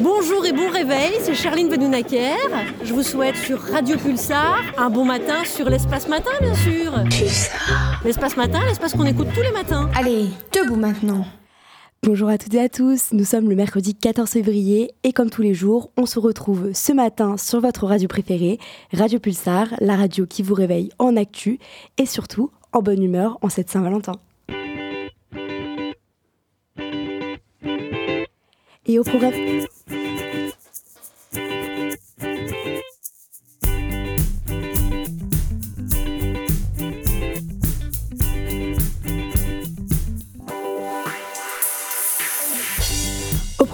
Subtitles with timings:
[0.00, 2.36] Bonjour et bon réveil, c'est Charline Benounaker.
[2.84, 6.92] Je vous souhaite sur Radio Pulsar un bon matin sur l'espace matin, bien sûr.
[7.04, 8.00] Pulsar.
[8.04, 9.90] L'espace matin, l'espace qu'on écoute tous les matins.
[9.96, 11.24] Allez, debout maintenant.
[12.04, 15.42] Bonjour à toutes et à tous, nous sommes le mercredi 14 février et comme tous
[15.42, 18.60] les jours, on se retrouve ce matin sur votre radio préférée,
[18.92, 21.58] Radio Pulsar, la radio qui vous réveille en actu
[21.96, 24.12] et surtout en bonne humeur en cette Saint-Valentin.
[28.88, 29.68] Et au programme...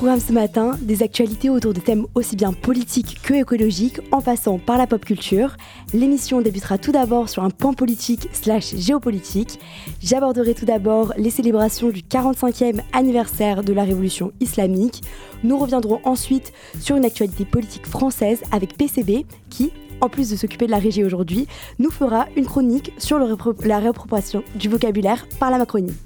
[0.04, 4.76] ce matin, des actualités autour de thèmes aussi bien politiques que écologiques, en passant par
[4.76, 5.56] la pop culture.
[5.94, 9.58] L'émission débutera tout d'abord sur un point politique slash géopolitique.
[10.02, 15.02] J'aborderai tout d'abord les célébrations du 45e anniversaire de la révolution islamique.
[15.42, 20.66] Nous reviendrons ensuite sur une actualité politique française avec PCB qui, en plus de s'occuper
[20.66, 21.48] de la régie aujourd'hui,
[21.78, 25.96] nous fera une chronique sur la réappropriation du vocabulaire par la Macronie.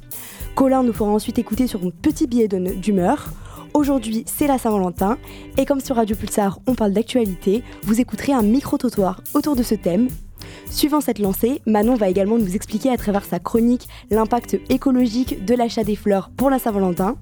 [0.55, 3.33] Colin nous fera ensuite écouter sur un petit billet d'humeur.
[3.79, 5.19] Aujourd'hui, c'est la Saint-Valentin,
[5.57, 9.77] et comme sur Radio Pulsar, on parle d'actualité, vous écouterez un micro-trottoir autour de ce
[9.77, 10.09] thème.
[10.69, 15.55] Suivant cette lancée, Manon va également nous expliquer à travers sa chronique l'impact écologique de
[15.55, 17.15] l'achat des fleurs pour la Saint-Valentin.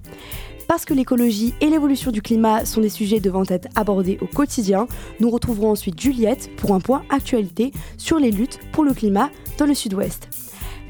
[0.67, 4.87] Parce que l'écologie et l'évolution du climat sont des sujets devant être abordés au quotidien,
[5.21, 9.67] nous retrouverons ensuite Juliette pour un point actualité sur les luttes pour le climat dans
[9.67, 10.36] le sud-ouest.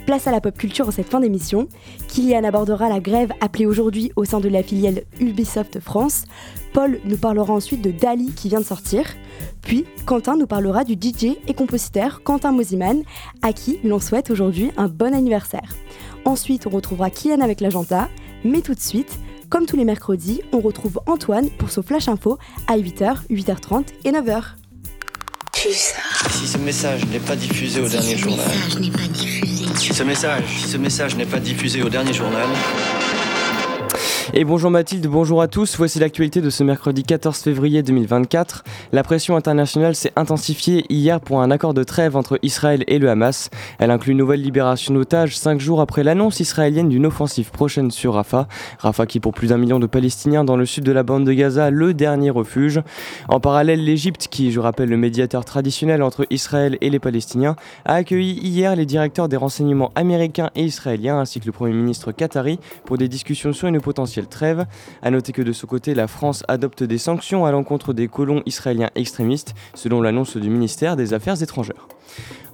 [0.06, 1.66] Place à la pop culture en cette fin d'émission.
[2.06, 6.26] Kylian abordera la grève appelée aujourd'hui au sein de la filiale Ubisoft France.
[6.72, 9.04] Paul nous parlera ensuite de Dali qui vient de sortir.
[9.62, 13.02] Puis Quentin nous parlera du DJ et compositeur Quentin Mosiman,
[13.42, 15.74] à qui l'on souhaite aujourd'hui un bon anniversaire.
[16.24, 18.08] Ensuite, on retrouvera Kylian avec l'agenda.
[18.44, 19.18] Mais tout de suite,
[19.50, 24.12] comme tous les mercredis, on retrouve Antoine pour son Flash Info à 8h, 8h30 et
[24.12, 24.54] 9h.
[25.68, 28.46] Si ce message n'est pas diffusé au dernier journal.
[29.74, 32.46] Si ce message, si ce message n'est pas diffusé au dernier journal.
[34.38, 35.78] Et bonjour Mathilde, bonjour à tous.
[35.78, 38.64] Voici l'actualité de ce mercredi 14 février 2024.
[38.92, 43.08] La pression internationale s'est intensifiée hier pour un accord de trêve entre Israël et le
[43.08, 43.48] Hamas.
[43.78, 48.12] Elle inclut une nouvelle libération d'otages cinq jours après l'annonce israélienne d'une offensive prochaine sur
[48.12, 48.46] Rafah.
[48.78, 51.32] Rafah qui pour plus d'un million de Palestiniens dans le sud de la bande de
[51.32, 52.82] Gaza, le dernier refuge.
[53.30, 57.94] En parallèle, l'Égypte, qui je rappelle le médiateur traditionnel entre Israël et les Palestiniens, a
[57.94, 62.58] accueilli hier les directeurs des renseignements américains et israéliens ainsi que le Premier ministre qatari
[62.84, 64.66] pour des discussions sur une potentielle trêve.
[65.02, 68.42] A noter que de ce côté, la France adopte des sanctions à l'encontre des colons
[68.46, 71.88] israéliens extrémistes, selon l'annonce du ministère des Affaires étrangères.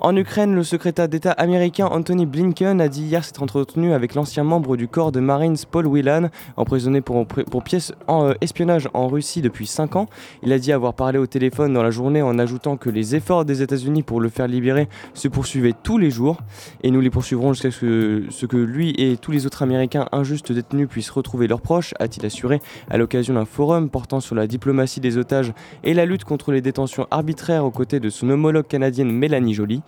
[0.05, 4.43] En Ukraine, le secrétaire d'État américain Anthony Blinken a dit hier s'être entretenu avec l'ancien
[4.43, 7.63] membre du corps de Marines Paul Whelan, emprisonné pour, pour
[8.09, 10.09] en euh, espionnage en Russie depuis 5 ans.
[10.43, 13.45] Il a dit avoir parlé au téléphone dans la journée en ajoutant que les efforts
[13.45, 16.39] des États-Unis pour le faire libérer se poursuivaient tous les jours
[16.83, 20.51] et nous les poursuivrons jusqu'à ce, ce que lui et tous les autres Américains injustes
[20.51, 22.61] détenus puissent retrouver leurs proches, a-t-il assuré
[22.91, 25.53] à l'occasion d'un forum portant sur la diplomatie des otages
[25.85, 29.81] et la lutte contre les détentions arbitraires aux côtés de son homologue canadienne Mélanie Joly.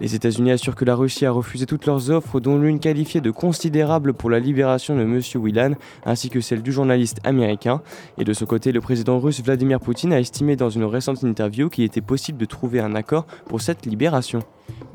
[0.00, 3.30] Les États-Unis assurent que la Russie a refusé toutes leurs offres, dont l'une qualifiée de
[3.30, 5.20] considérable pour la libération de M.
[5.34, 5.72] Whelan,
[6.04, 7.80] ainsi que celle du journaliste américain.
[8.18, 11.68] Et de ce côté, le président russe Vladimir Poutine a estimé dans une récente interview
[11.68, 14.40] qu'il était possible de trouver un accord pour cette libération.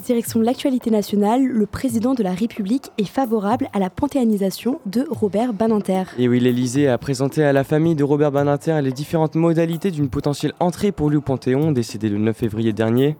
[0.05, 5.05] Direction de l'actualité nationale, le président de la République est favorable à la panthéanisation de
[5.09, 6.03] Robert Baninter.
[6.17, 10.09] Et oui, l'Elysée a présenté à la famille de Robert Baninter les différentes modalités d'une
[10.09, 13.15] potentielle entrée pour lui au Panthéon, décédé le 9 février dernier.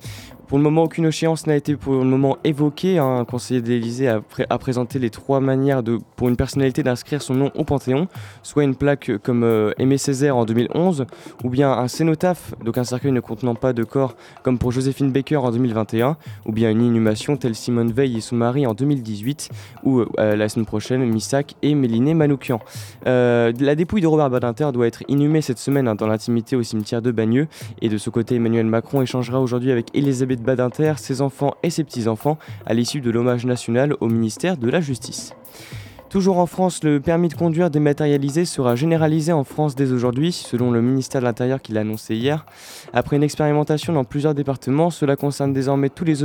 [0.52, 2.98] Pour le moment, aucune échéance n'a été pour le moment évoquée.
[2.98, 3.20] Hein.
[3.20, 5.82] Un conseiller de l'Élysée a, présenté les trois manières
[6.18, 8.10] pour une personnalité d'inscrire son nom au Panthéon,
[8.44, 11.06] soit une plaque comme euh, Aimé Césaire en 2011,
[11.46, 15.14] ou bien un cénotaphe, donc un cercueil ne contenant pas de corps, comme pour Joséphine
[15.14, 19.50] Baker en 2021, ou bien une inhumation telle Simone Veil et son mari en 2018,
[19.84, 22.60] ou euh, la semaine prochaine, Missak et Méliné Manoukian.
[23.08, 26.64] Euh, la dépouille de Robert Badinter doit être inhumée cette semaine hein, dans l'intimité au
[26.64, 27.48] cimetière de Bagneux,
[27.82, 31.84] et de ce côté, Emmanuel Macron échangera aujourd'hui avec Elisabeth Badinter, ses enfants et ses
[31.84, 35.34] petits-enfants à l'issue de l'hommage national au ministère de la Justice.
[36.12, 40.70] Toujours en France, le permis de conduire dématérialisé sera généralisé en France dès aujourd'hui, selon
[40.70, 42.46] le ministère de l'Intérieur qui l'a annoncé hier.
[42.92, 46.22] Après une expérimentation dans plusieurs départements, cela concerne désormais tous les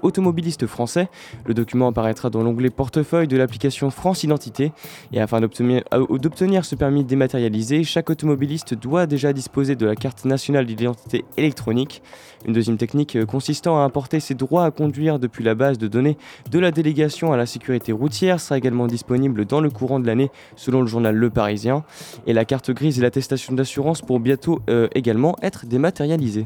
[0.00, 1.10] automobilistes français.
[1.44, 4.72] Le document apparaîtra dans l'onglet portefeuille de l'application France Identité.
[5.12, 10.24] Et afin euh, d'obtenir ce permis dématérialisé, chaque automobiliste doit déjà disposer de la carte
[10.24, 12.02] nationale d'identité électronique.
[12.46, 15.88] Une deuxième technique euh, consistant à importer ses droits à conduire depuis la base de
[15.88, 16.16] données
[16.50, 20.30] de la délégation à la sécurité routière sera également disponible dans le courant de l'année
[20.56, 21.84] selon le journal Le Parisien.
[22.26, 26.44] Et la carte grise et l'attestation d'assurance pour bientôt euh, également être dématérialisées.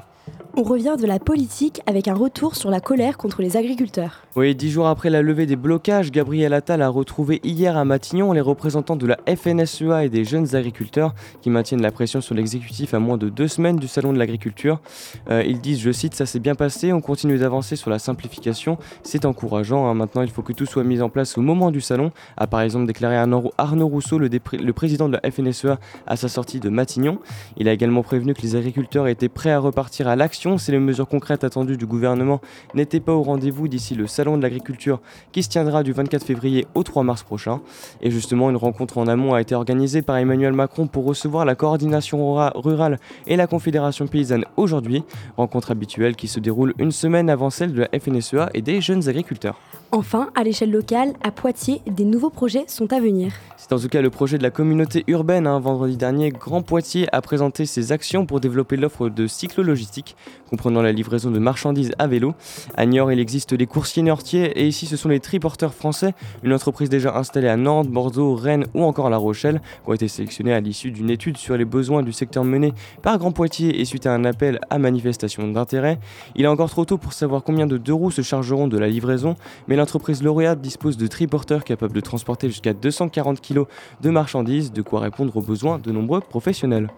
[0.55, 4.23] On revient de la politique avec un retour sur la colère contre les agriculteurs.
[4.37, 8.33] Oui, dix jours après la levée des blocages, Gabriel Attal a retrouvé hier à Matignon
[8.33, 12.93] les représentants de la FNSEA et des jeunes agriculteurs qui maintiennent la pression sur l'exécutif
[12.93, 14.83] à moins de deux semaines du Salon de l'agriculture.
[15.31, 18.79] Euh, ils disent, je cite, ça s'est bien passé, on continue d'avancer sur la simplification,
[19.03, 19.87] c'est encourageant.
[19.87, 19.95] Hein.
[19.95, 22.61] Maintenant, il faut que tout soit mis en place au moment du salon, a par
[22.61, 27.19] exemple déclaré Arnaud Rousseau, le, le président de la FNSEA, à sa sortie de Matignon.
[27.57, 30.79] Il a également prévenu que les agriculteurs étaient prêts à repartir à l'action si les
[30.79, 32.41] mesures concrètes attendues du gouvernement
[32.75, 35.01] n'étaient pas au rendez-vous d'ici le Salon de l'agriculture
[35.33, 37.61] qui se tiendra du 24 février au 3 mars prochain.
[38.01, 41.57] Et justement, une rencontre en amont a été organisée par Emmanuel Macron pour recevoir la
[41.57, 45.03] coordination rurale et la Confédération paysanne aujourd'hui,
[45.37, 49.09] rencontre habituelle qui se déroule une semaine avant celle de la FNSEA et des jeunes
[49.09, 49.59] agriculteurs.
[49.95, 53.35] Enfin, à l'échelle locale, à Poitiers, des nouveaux projets sont à venir.
[53.59, 55.47] C'est en tout cas le projet de la communauté urbaine.
[55.47, 55.61] Hein.
[55.61, 60.17] Vendredi dernier, Grand Poitiers a présenté ses actions pour développer l'offre de cyclo-logistique,
[60.49, 62.33] comprenant la livraison de marchandises à vélo.
[62.75, 66.55] À Niort, il existe les coursiers nortiers et ici, ce sont les triporteurs français, une
[66.55, 70.55] entreprise déjà installée à Nantes, Bordeaux, Rennes ou encore La Rochelle, qui ont été sélectionnés
[70.55, 72.73] à l'issue d'une étude sur les besoins du secteur mené
[73.03, 75.99] par Grand Poitiers et suite à un appel à manifestation d'intérêt.
[76.35, 78.89] Il est encore trop tôt pour savoir combien de deux roues se chargeront de la
[78.89, 79.37] livraison,
[79.83, 83.65] l'entreprise lauréate dispose de triporteurs capables de transporter jusqu'à 240 kg
[84.01, 86.89] de marchandises, de quoi répondre aux besoins de nombreux professionnels.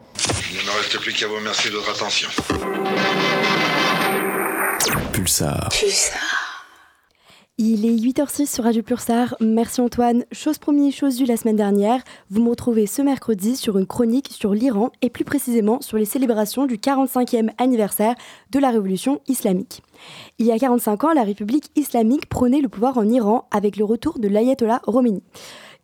[0.50, 2.28] Il ne me reste plus qu'à vous remercier de votre attention.
[5.12, 5.70] Pulsar.
[5.70, 6.43] Pulsar.
[7.56, 9.36] Il est 8h06 sur Radio Pulsar.
[9.40, 10.24] Merci Antoine.
[10.32, 12.02] Chose promise, chose due la semaine dernière.
[12.28, 16.04] Vous me retrouvez ce mercredi sur une chronique sur l'Iran et plus précisément sur les
[16.04, 18.16] célébrations du 45e anniversaire
[18.50, 19.84] de la révolution islamique.
[20.40, 23.84] Il y a 45 ans, la République islamique prônait le pouvoir en Iran avec le
[23.84, 25.22] retour de l'ayatollah Khomeini.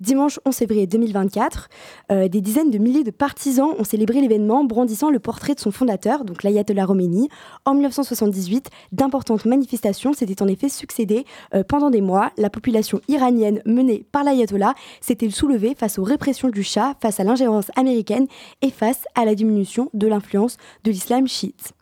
[0.00, 1.68] Dimanche 11 février 2024,
[2.10, 5.70] euh, des dizaines de milliers de partisans ont célébré l'événement brandissant le portrait de son
[5.70, 7.28] fondateur, donc l'ayatollah Khomeini.
[7.66, 12.32] En 1978, d'importantes manifestations s'étaient en effet succédées euh, pendant des mois.
[12.38, 17.24] La population iranienne menée par l'ayatollah s'était soulevée face aux répressions du Shah, face à
[17.24, 18.26] l'ingérence américaine
[18.62, 21.74] et face à la diminution de l'influence de l'islam chiite.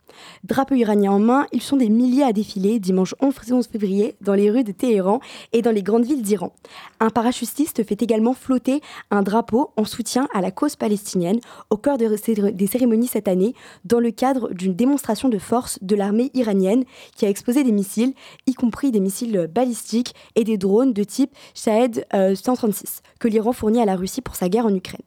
[0.43, 4.49] Drapeau iranien en main, ils sont des milliers à défiler dimanche 11 février dans les
[4.49, 5.19] rues de Téhéran
[5.53, 6.53] et dans les grandes villes d'Iran.
[6.99, 8.81] Un parachutiste fait également flotter
[9.11, 11.39] un drapeau en soutien à la cause palestinienne
[11.69, 13.53] au cœur des cérémonies cette année
[13.85, 16.83] dans le cadre d'une démonstration de force de l'armée iranienne
[17.15, 18.13] qui a exposé des missiles,
[18.47, 23.51] y compris des missiles balistiques et des drones de type Shahed 136 euh, que l'Iran
[23.51, 25.01] fournit à la Russie pour sa guerre en Ukraine.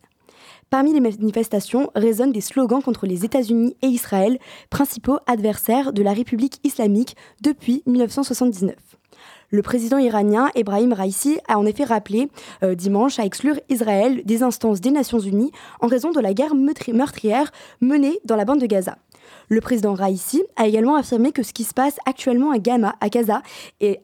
[0.72, 4.38] Parmi les manifestations résonnent des slogans contre les États-Unis et Israël,
[4.70, 8.74] principaux adversaires de la République islamique depuis 1979.
[9.50, 12.30] Le président iranien Ebrahim Raisi a en effet rappelé
[12.62, 16.54] euh, dimanche à exclure Israël des instances des Nations Unies en raison de la guerre
[16.54, 17.52] meurtrière
[17.82, 18.96] menée dans la bande de Gaza.
[19.48, 23.08] Le président Raisi a également affirmé que ce qui se passe actuellement Gaza, à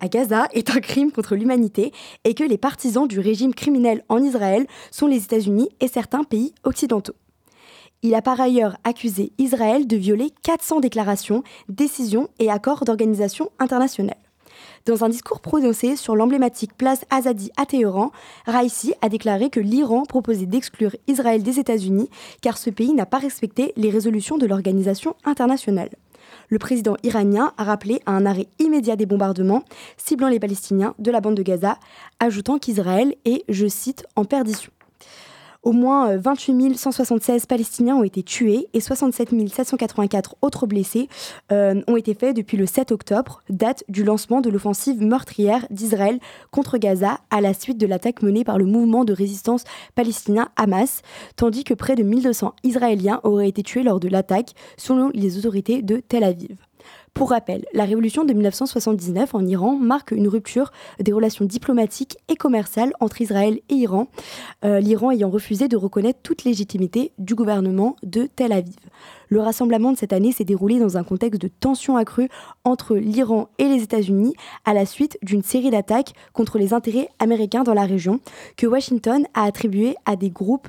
[0.08, 1.92] Gaza est un crime contre l'humanité
[2.24, 6.54] et que les partisans du régime criminel en Israël sont les États-Unis et certains pays
[6.64, 7.14] occidentaux.
[8.02, 14.27] Il a par ailleurs accusé Israël de violer 400 déclarations, décisions et accords d'organisation internationale.
[14.86, 18.10] Dans un discours prononcé sur l'emblématique place Azadi à Téhéran,
[18.46, 22.08] Raisi a déclaré que l'Iran proposait d'exclure Israël des États-Unis
[22.40, 25.90] car ce pays n'a pas respecté les résolutions de l'organisation internationale.
[26.48, 29.62] Le président iranien a rappelé à un arrêt immédiat des bombardements
[29.96, 31.78] ciblant les Palestiniens de la bande de Gaza,
[32.20, 34.72] ajoutant qu'Israël est, je cite, en perdition.
[35.64, 41.08] Au moins 28 euh, 176 Palestiniens ont été tués et 67 784 autres blessés
[41.50, 46.20] euh, ont été faits depuis le 7 octobre, date du lancement de l'offensive meurtrière d'Israël
[46.52, 49.64] contre Gaza à la suite de l'attaque menée par le mouvement de résistance
[49.96, 51.02] palestinien Hamas,
[51.34, 55.82] tandis que près de 1200 Israéliens auraient été tués lors de l'attaque, selon les autorités
[55.82, 56.67] de Tel Aviv.
[57.18, 60.70] Pour rappel, la révolution de 1979 en Iran marque une rupture
[61.00, 64.06] des relations diplomatiques et commerciales entre Israël et Iran,
[64.64, 68.76] euh, l'Iran ayant refusé de reconnaître toute légitimité du gouvernement de Tel Aviv.
[69.30, 72.28] Le rassemblement de cette année s'est déroulé dans un contexte de tensions accrues
[72.62, 74.34] entre l'Iran et les États-Unis
[74.64, 78.20] à la suite d'une série d'attaques contre les intérêts américains dans la région
[78.56, 80.68] que Washington a attribué à des groupes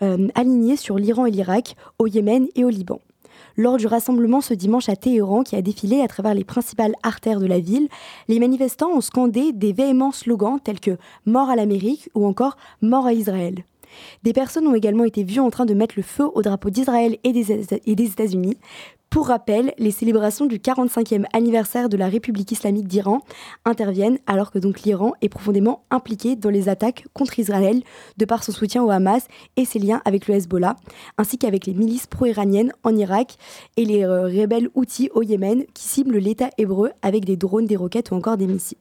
[0.00, 3.00] euh, alignés sur l'Iran et l'Irak, au Yémen et au Liban.
[3.56, 7.40] Lors du rassemblement ce dimanche à Téhéran qui a défilé à travers les principales artères
[7.40, 7.88] de la ville,
[8.28, 13.06] les manifestants ont scandé des véhéments slogans tels que Mort à l'Amérique ou encore Mort
[13.06, 13.64] à Israël.
[14.22, 17.18] Des personnes ont également été vues en train de mettre le feu au drapeau d'Israël
[17.24, 18.56] et des États-Unis.
[19.10, 23.22] Pour rappel, les célébrations du 45e anniversaire de la République islamique d'Iran
[23.64, 27.82] interviennent alors que donc l'Iran est profondément impliqué dans les attaques contre Israël
[28.18, 29.26] de par son soutien au Hamas
[29.56, 30.76] et ses liens avec le Hezbollah,
[31.18, 33.36] ainsi qu'avec les milices pro-iraniennes en Irak
[33.76, 37.74] et les euh, rebelles outils au Yémen qui ciblent l'État hébreu avec des drones, des
[37.74, 38.78] roquettes ou encore des missiles.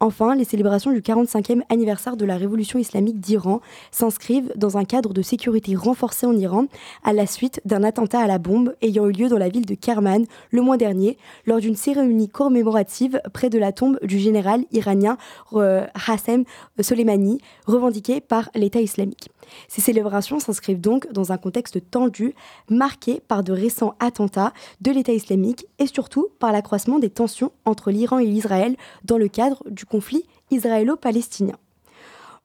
[0.00, 5.12] Enfin, les célébrations du 45e anniversaire de la révolution islamique d'Iran s'inscrivent dans un cadre
[5.12, 6.66] de sécurité renforcé en Iran
[7.02, 9.74] à la suite d'un attentat à la bombe ayant eu lieu dans la ville de
[9.74, 15.16] Kerman le mois dernier lors d'une cérémonie commémorative près de la tombe du général iranien
[15.54, 16.44] euh, Hassem
[16.78, 19.30] Soleimani revendiquée par l'État islamique.
[19.68, 22.34] Ces célébrations s'inscrivent donc dans un contexte tendu,
[22.70, 27.90] marqué par de récents attentats de l'État islamique et surtout par l'accroissement des tensions entre
[27.90, 31.56] l'Iran et l'Israël dans le cadre du conflit israélo-palestinien.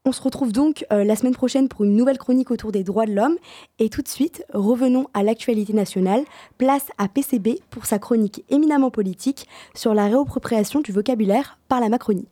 [0.06, 3.06] On se retrouve donc euh, la semaine prochaine pour une nouvelle chronique autour des droits
[3.06, 3.36] de l'homme.
[3.78, 6.24] Et tout de suite, revenons à l'actualité nationale.
[6.58, 11.88] Place à PCB pour sa chronique éminemment politique sur la réappropriation du vocabulaire par la
[11.88, 12.28] Macronie.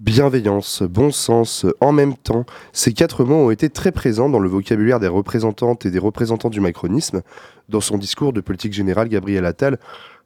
[0.00, 4.48] Bienveillance, bon sens, en même temps, ces quatre mots ont été très présents dans le
[4.48, 7.22] vocabulaire des représentantes et des représentants du macronisme.
[7.68, 9.78] Dans son discours de politique générale, Gabriel Attal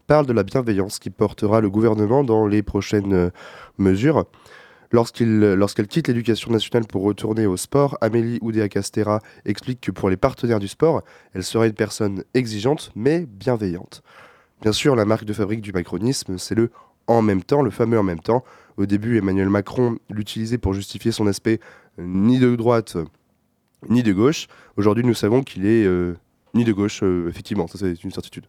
[0.06, 3.30] parle de la bienveillance qui portera le gouvernement dans les prochaines euh,
[3.76, 4.24] mesures.
[4.90, 10.60] Lorsqu'elle quitte l'éducation nationale pour retourner au sport, Amélie Oudéa-Castera explique que pour les partenaires
[10.60, 11.02] du sport,
[11.34, 14.02] elle sera une personne exigeante mais bienveillante.
[14.62, 16.70] Bien sûr, la marque de fabrique du macronisme, c'est le
[17.06, 18.44] en même temps, le fameux en même temps.
[18.78, 21.60] Au début, Emmanuel Macron l'utilisait pour justifier son aspect
[21.98, 22.96] euh, ni de droite
[23.88, 24.46] ni de gauche.
[24.76, 26.14] Aujourd'hui, nous savons qu'il est euh,
[26.54, 28.44] ni de gauche, euh, effectivement, ça c'est une certitude.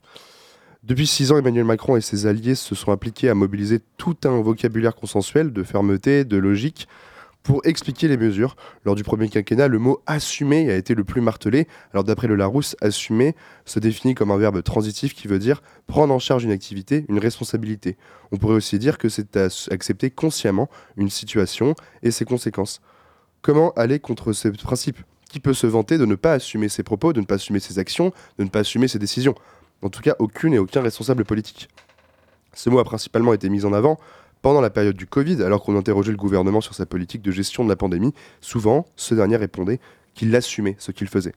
[0.84, 4.42] Depuis six ans, Emmanuel Macron et ses alliés se sont appliqués à mobiliser tout un
[4.42, 6.88] vocabulaire consensuel de fermeté, de logique,
[7.50, 8.56] pour expliquer les mesures.
[8.86, 11.68] Lors du premier quinquennat, le mot assumer a été le plus martelé.
[11.94, 16.14] Alors d'après le Larousse, assumer se définit comme un verbe transitif qui veut dire prendre
[16.14, 17.98] en charge une activité, une responsabilité.
[18.32, 19.36] On pourrait aussi dire que c'est
[19.72, 22.82] accepter consciemment une situation et ses conséquences.
[23.42, 25.00] Comment aller contre ce principe?
[25.32, 27.80] Qui peut se vanter de ne pas assumer ses propos, de ne pas assumer ses
[27.80, 29.34] actions, de ne pas assumer ses décisions?
[29.82, 31.68] En tout cas, aucune et aucun responsable politique.
[32.54, 34.00] Ce mot a principalement été mis en avant
[34.42, 37.64] pendant la période du Covid, alors qu'on interrogeait le gouvernement sur sa politique de gestion
[37.64, 39.80] de la pandémie, souvent, ce dernier répondait
[40.14, 41.34] qu'il assumait ce qu'il faisait.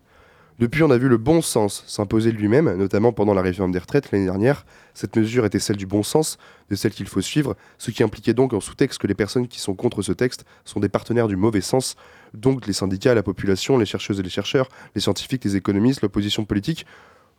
[0.59, 4.13] Depuis, on a vu le bon sens s'imposer lui-même, notamment pendant la réforme des retraites
[4.13, 4.67] l'année dernière.
[4.95, 6.39] Cette mesure était celle du bon sens,
[6.71, 9.61] de celle qu'il faut suivre, ce qui impliquait donc en sous-texte que les personnes qui
[9.61, 11.97] sont contre ce texte sont des partenaires du mauvais sens,
[12.35, 16.45] donc les syndicats, la population, les chercheuses et les chercheurs, les scientifiques, les économistes, l'opposition
[16.45, 16.87] politique.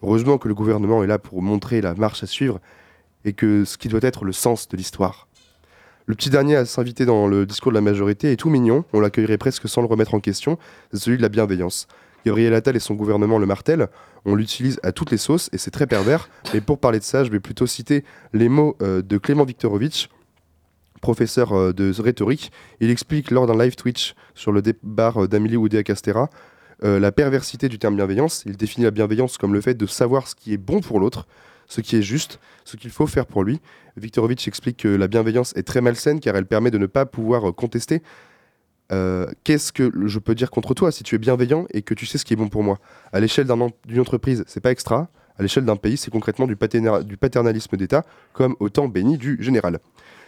[0.01, 2.59] Heureusement que le gouvernement est là pour montrer la marche à suivre
[3.25, 5.27] et que ce qui doit être le sens de l'histoire.
[6.05, 8.99] Le petit dernier à s'inviter dans le discours de la majorité est tout mignon, on
[8.99, 10.57] l'accueillerait presque sans le remettre en question,
[10.91, 11.87] c'est celui de la bienveillance.
[12.25, 13.87] Gabriel Attal et son gouvernement le martèlent,
[14.25, 17.23] on l'utilise à toutes les sauces et c'est très pervers, mais pour parler de ça,
[17.23, 20.09] je vais plutôt citer les mots euh, de Clément Viktorovitch,
[21.01, 22.51] professeur euh, de rhétorique.
[22.81, 26.29] Il explique lors d'un live Twitch sur le débat euh, d'Amélie Oudéa-Castera
[26.81, 28.43] la perversité du terme bienveillance.
[28.45, 31.27] Il définit la bienveillance comme le fait de savoir ce qui est bon pour l'autre,
[31.67, 33.59] ce qui est juste, ce qu'il faut faire pour lui.
[33.97, 37.49] Viktorovitch explique que la bienveillance est très malsaine car elle permet de ne pas pouvoir
[37.49, 38.01] euh, contester.
[38.91, 42.05] Euh, qu'est-ce que je peux dire contre toi si tu es bienveillant et que tu
[42.05, 42.79] sais ce qui est bon pour moi?
[43.11, 43.47] À l'échelle
[43.85, 45.09] d'une entreprise, c'est pas extra.
[45.37, 46.55] À l'échelle d'un pays, c'est concrètement du,
[47.05, 49.79] du paternalisme d'État, comme au temps béni du général.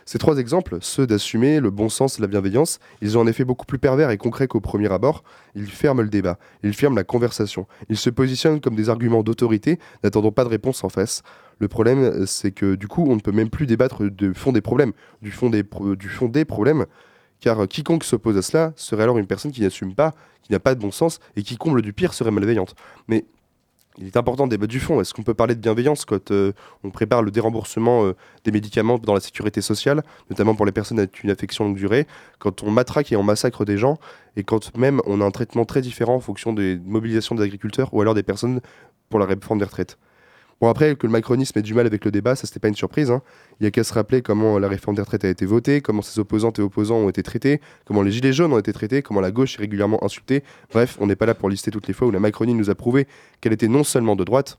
[0.07, 3.43] Ces trois exemples, ceux d'assumer le bon sens et la bienveillance, ils ont un effet
[3.43, 5.24] beaucoup plus pervers et concret qu'au premier abord.
[5.55, 9.79] Ils ferment le débat, ils ferment la conversation, ils se positionnent comme des arguments d'autorité,
[10.03, 11.24] n'attendant pas de réponse en face.
[11.57, 14.62] Le problème, c'est que du coup, on ne peut même plus débattre du fond des
[14.62, 14.91] problèmes,
[15.24, 16.85] du fond des, du fond des problèmes,
[17.39, 20.75] car quiconque s'oppose à cela serait alors une personne qui n'assume pas, qui n'a pas
[20.75, 22.75] de bon sens et qui comble du pire serait malveillante.
[23.07, 23.25] Mais
[23.97, 24.99] il est important de débattre du fond.
[25.01, 28.97] Est-ce qu'on peut parler de bienveillance quand euh, on prépare le déremboursement euh, des médicaments
[28.97, 32.07] dans la sécurité sociale, notamment pour les personnes avec une affection longue durée,
[32.39, 33.97] quand on matraque et on massacre des gens,
[34.35, 37.93] et quand même on a un traitement très différent en fonction des mobilisations des agriculteurs
[37.93, 38.61] ou alors des personnes
[39.09, 39.97] pour la réforme des retraites
[40.62, 42.75] Bon, après, que le macronisme ait du mal avec le débat, ça, c'était pas une
[42.75, 43.12] surprise.
[43.12, 43.21] Hein.
[43.59, 46.01] Il y a qu'à se rappeler comment la réforme des retraites a été votée, comment
[46.01, 49.19] ses opposantes et opposants ont été traités, comment les gilets jaunes ont été traités, comment
[49.19, 50.43] la gauche est régulièrement insultée.
[50.71, 52.75] Bref, on n'est pas là pour lister toutes les fois où la Macronie nous a
[52.75, 53.05] prouvé
[53.41, 54.57] qu'elle était non seulement de droite,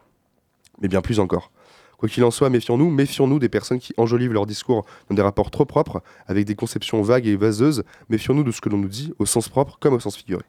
[0.83, 1.51] mais bien plus encore.
[1.97, 5.51] Quoi qu'il en soit, méfions-nous, méfions-nous des personnes qui enjolivent leur discours dans des rapports
[5.51, 7.85] trop propres, avec des conceptions vagues et vaseuses.
[8.11, 10.45] Méfions-nous de ce que l'on nous dit, au sens propre comme au sens figuré.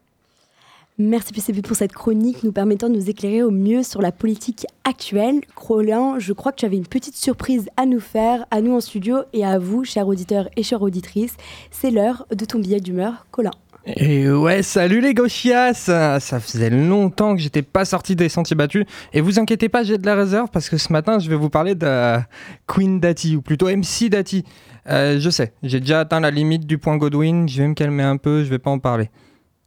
[1.00, 4.66] Merci PCP pour cette chronique nous permettant de nous éclairer au mieux sur la politique
[4.84, 5.42] actuelle.
[5.56, 8.82] Crolin, je crois que tu avais une petite surprise à nous faire, à nous en
[8.82, 11.36] studio et à vous, chers auditeurs et chères auditrices.
[11.70, 13.52] C'est l'heure de ton billet d'humeur, Colin.
[13.86, 18.86] Et ouais, salut les gauchias Ça faisait longtemps que j'étais pas sorti des sentiers battus.
[19.14, 21.52] Et vous inquiétez pas, j'ai de la réserve parce que ce matin, je vais vous
[21.52, 22.18] parler de
[22.66, 24.46] Queen Dati, ou plutôt MC Dati.
[24.90, 28.02] Euh, je sais, j'ai déjà atteint la limite du point Godwin, je vais me calmer
[28.02, 29.12] un peu, je vais pas en parler.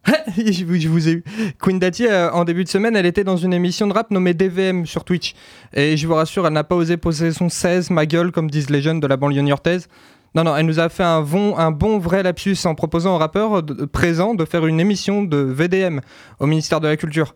[0.36, 1.24] je, vous, ai eu.
[1.60, 4.34] Queen Dati, euh, en début de semaine, elle était dans une émission de rap nommée
[4.34, 5.34] DVM sur Twitch.
[5.74, 8.70] Et je vous rassure, elle n'a pas osé poser son 16, ma gueule, comme disent
[8.70, 9.88] les jeunes de la banlieue niortaise.
[10.34, 13.18] Non, non, elle nous a fait un bon, un bon vrai lapsus en proposant aux
[13.18, 16.00] rappeurs présents de faire une émission de VDM
[16.38, 17.34] au ministère de la Culture.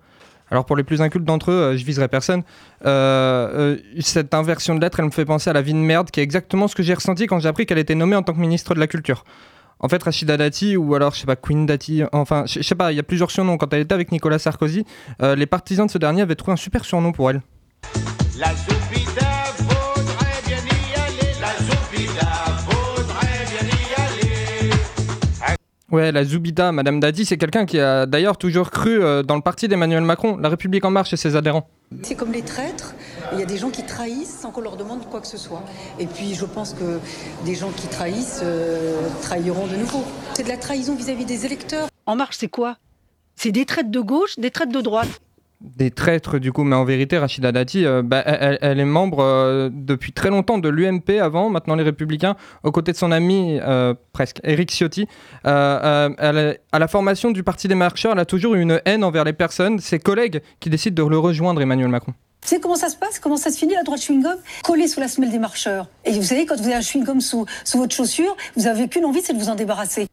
[0.51, 2.43] Alors pour les plus incultes d'entre eux, euh, je viserai personne.
[2.87, 6.11] Euh, euh, cette inversion de lettres, elle me fait penser à la vie de merde,
[6.11, 8.35] qui est exactement ce que j'ai ressenti quand j'ai appris qu'elle était nommée en tant
[8.35, 9.25] que ministre de la Culture.
[9.81, 12.93] En fait, Rachida Dati, ou alors, je sais pas, Queen Dati, enfin, je sais pas,
[12.93, 13.59] il y a plusieurs surnoms.
[13.59, 14.85] Quand elle était avec Nicolas Sarkozy,
[15.21, 17.43] les partisans de ce dernier avaient trouvé un super surnom pour elle.
[18.39, 18.49] La
[25.95, 29.43] Ouais, la Zoubida, Madame Dadi, c'est quelqu'un qui a d'ailleurs toujours cru euh, dans le
[29.43, 31.69] parti d'Emmanuel Macron, La République En Marche et ses adhérents.
[32.03, 32.97] C'est comme les traîtres,
[33.35, 35.63] il y a des gens qui trahissent sans qu'on leur demande quoi que ce soit.
[35.99, 37.01] Et puis je pense que
[37.45, 40.05] des gens qui trahissent euh, trahiront de nouveau.
[40.35, 41.89] C'est de la trahison vis-à-vis des électeurs.
[42.07, 42.77] En Marche, c'est quoi?
[43.37, 45.21] C'est des traites de gauche, des traites de droite
[45.77, 49.71] des traîtres du coup, mais en vérité, Rachida Dati, euh, bah, elle, est membre euh,
[49.73, 53.95] depuis très longtemps de l'UMP avant, maintenant les Républicains, aux côtés de son ami euh,
[54.13, 55.07] presque, Eric Ciotti.
[55.45, 59.33] à la formation du Parti des marcheurs, elle a toujours eu une haine envers les
[59.33, 62.13] personnes, ses collègues, qui décident de le rejoindre, Emmanuel Macron.
[62.45, 65.01] Vous savez comment ça se passe Comment ça se finit la droite chewing-gum Collé sous
[65.01, 65.89] la semelle des marcheurs.
[66.05, 69.07] Et vous savez, quand vous avez un chewing-gum sous, sous votre chaussure, vous avez qu'une
[69.07, 70.07] envie, c'est de vous en débarrasser.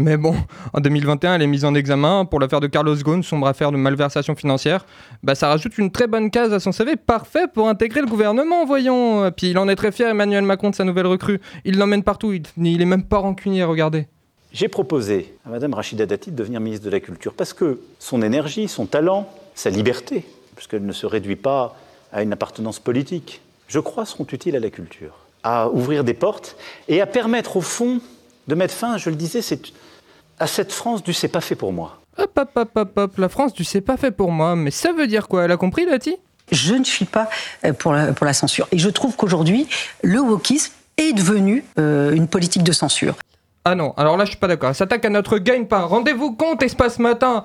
[0.00, 0.34] Mais bon,
[0.72, 3.76] en 2021, elle est mise en examen pour l'affaire de Carlos Ghosn, sombre affaire de
[3.76, 4.84] malversation financière.
[5.22, 8.66] Bah, ça rajoute une très bonne case à son CV, parfait pour intégrer le gouvernement,
[8.66, 9.30] voyons.
[9.30, 11.40] Puis il en est très fier, Emmanuel Macron, de sa nouvelle recrue.
[11.64, 14.08] Il l'emmène partout, il, il est même pas rancunier, regardez.
[14.52, 18.22] J'ai proposé à Madame Rachida Dati de devenir ministre de la Culture parce que son
[18.22, 20.24] énergie, son talent, sa liberté,
[20.56, 21.76] puisqu'elle ne se réduit pas
[22.12, 26.56] à une appartenance politique, je crois seront utiles à la culture, à ouvrir des portes
[26.88, 28.00] et à permettre au fond
[28.48, 29.40] de mettre fin, je le disais,
[30.38, 32.00] à cette France du c'est pas fait pour moi.
[32.18, 34.56] Hop, hop, hop, hop, hop, la France du c'est pas fait pour moi.
[34.56, 35.44] Mais ça veut dire quoi?
[35.44, 36.16] Elle a compris, Lati?
[36.50, 37.28] Je ne suis pas
[37.64, 38.68] euh, pour la, pour la censure.
[38.72, 39.68] Et je trouve qu'aujourd'hui,
[40.02, 43.16] le wokisme est devenu euh, une politique de censure.
[43.64, 44.68] Ah non, alors là, je suis pas d'accord.
[44.68, 45.80] Elle s'attaque à notre gagne-pain.
[45.80, 47.44] Rendez-vous compte, Espace Matin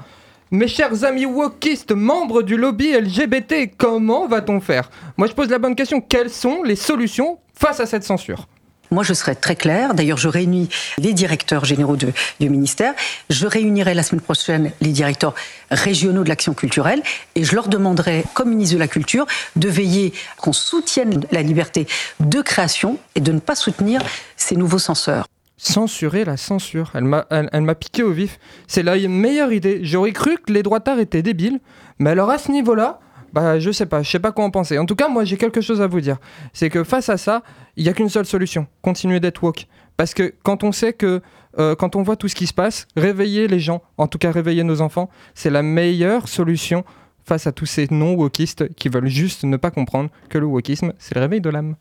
[0.51, 4.89] mes chers amis wokistes, membres du lobby LGBT, comment va-t-on faire?
[5.17, 8.47] Moi je pose la bonne question, quelles sont les solutions face à cette censure?
[8.93, 9.93] Moi, je serai très claire.
[9.93, 12.11] D'ailleurs, je réunis les directeurs généraux du
[12.41, 12.93] ministère.
[13.29, 15.33] Je réunirai la semaine prochaine les directeurs
[15.69, 17.01] régionaux de l'action culturelle
[17.35, 21.87] et je leur demanderai, comme ministre de la Culture, de veiller qu'on soutienne la liberté
[22.19, 24.01] de création et de ne pas soutenir
[24.35, 25.25] ces nouveaux censeurs
[25.61, 26.91] censurer la censure.
[26.95, 28.39] Elle m'a, elle, m'a piqué au vif.
[28.67, 29.81] C'est la meilleure idée.
[29.83, 31.59] J'aurais cru que les droitards étaient débiles,
[31.99, 32.99] mais alors à ce niveau-là,
[33.31, 34.79] bah, je sais pas, je sais pas quoi en penser.
[34.79, 36.17] En tout cas, moi, j'ai quelque chose à vous dire.
[36.51, 37.43] C'est que face à ça,
[37.77, 39.67] il y a qu'une seule solution continuer d'être woke.
[39.97, 41.21] Parce que quand on sait que,
[41.59, 44.31] euh, quand on voit tout ce qui se passe, réveiller les gens, en tout cas
[44.31, 46.83] réveiller nos enfants, c'est la meilleure solution
[47.23, 51.13] face à tous ces non-wokistes qui veulent juste ne pas comprendre que le wokisme, c'est
[51.13, 51.75] le réveil de l'âme.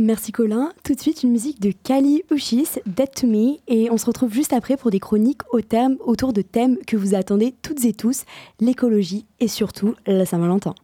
[0.00, 0.70] Merci Colin.
[0.84, 3.56] Tout de suite, une musique de Kali Uchis, Dead to Me.
[3.66, 7.52] Et on se retrouve juste après pour des chroniques autour de thèmes que vous attendez
[7.62, 8.24] toutes et tous
[8.60, 10.76] l'écologie et surtout la Saint-Valentin.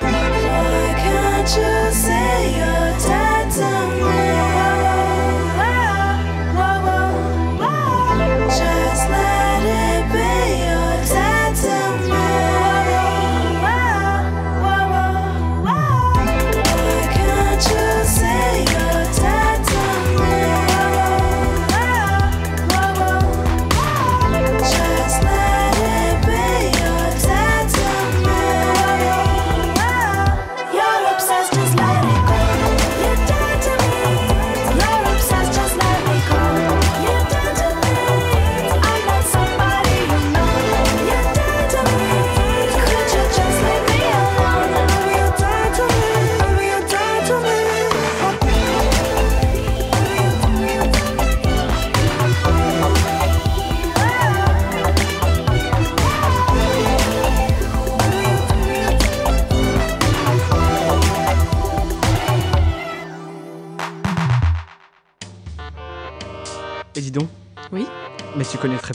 [0.00, 1.77] Why can't you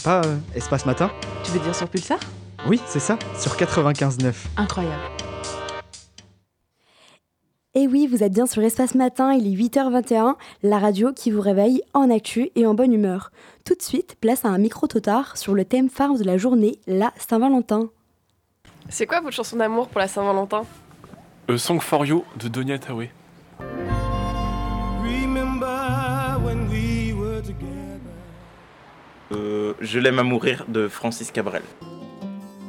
[0.04, 1.12] pas euh, Espace Matin
[1.44, 2.20] Tu veux dire sur Pulsar?
[2.68, 4.34] Oui, c'est ça, sur 95.9.
[4.58, 5.02] Incroyable.
[7.76, 11.42] Et oui, vous êtes bien sur Espace Matin, il est 8h21, la radio qui vous
[11.42, 13.32] réveille en actu et en bonne humeur.
[13.66, 17.12] Tout de suite, place à un micro-totard sur le thème phare de la journée, la
[17.18, 17.90] Saint-Valentin.
[18.90, 20.66] C'est quoi votre chanson d'amour pour la Saint-Valentin?
[21.50, 23.08] A Song for You de Donia Tawe.
[29.34, 31.64] Euh, je l'aime à mourir de Francis Cabrel.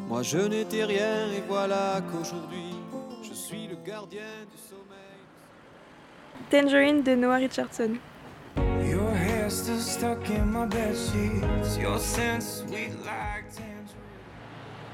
[0.08, 2.74] Moi je n'étais rien et voilà qu'aujourd'hui
[3.22, 5.04] je suis le gardien du sommeil.
[6.50, 7.96] Tangerine de Noah Richardson.
[8.56, 11.78] Your hair still stuck in my bed sheets.
[11.80, 13.44] Your scent sweet like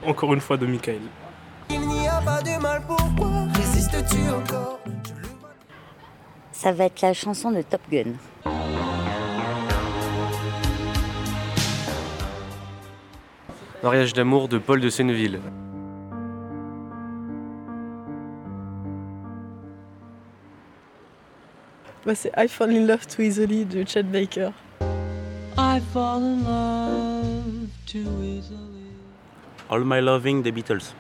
[0.05, 1.03] Encore une fois de Michael.
[1.69, 4.81] Il n'y a pas de mal pourquoi résistes-tu encore?
[6.53, 8.13] Ça va être la chanson de Top Gun.
[13.83, 15.41] Mariage d'amour de Paul de Senneville.
[22.05, 24.51] Bah, c'est I Fall in Love Too Easily de Chad Baker.
[25.57, 28.91] I fall in love too easily.
[29.71, 30.95] All My Loving des Beatles.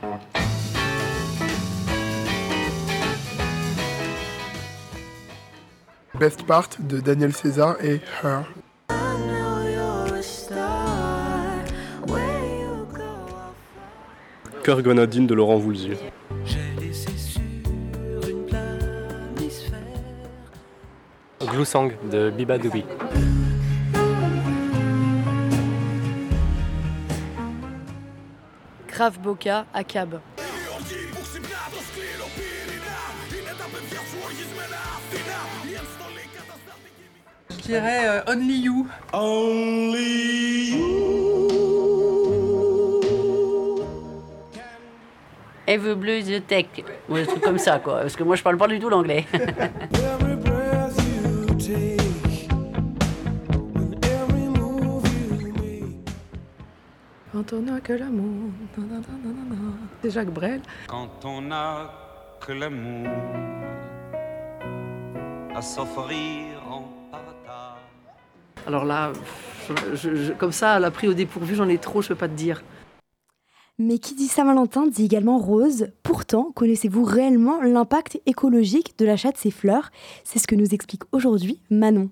[6.19, 8.45] Best Part de Daniel César et Her.
[14.70, 15.96] Cœur grenadine de Laurent Voulzier.
[21.44, 22.85] Glousang de Biba Doubi.
[28.87, 30.20] Grave Boca à Cab.
[37.50, 38.87] Je dirais euh, Only You.
[45.70, 46.66] Eve Bleu The Tech,
[47.09, 48.00] ou un truc comme ça, quoi.
[48.00, 49.24] Parce que moi, je parle pas du tout l'anglais.
[57.33, 58.50] Quand on a que l'amour.
[60.02, 60.61] C'est Jacques Brel.
[60.88, 61.90] Quand on a
[62.44, 63.09] que l'amour
[65.54, 67.78] à s'offrir en partage.
[68.66, 69.12] Alors là,
[69.68, 72.14] je- je- je- comme ça, à la pris au dépourvu, j'en ai trop, je peux
[72.14, 72.62] pas te dire.
[73.83, 75.87] Mais qui dit Saint-Valentin dit également rose.
[76.03, 79.90] Pourtant, connaissez-vous réellement l'impact écologique de l'achat de ces fleurs?
[80.23, 82.11] C'est ce que nous explique aujourd'hui Manon.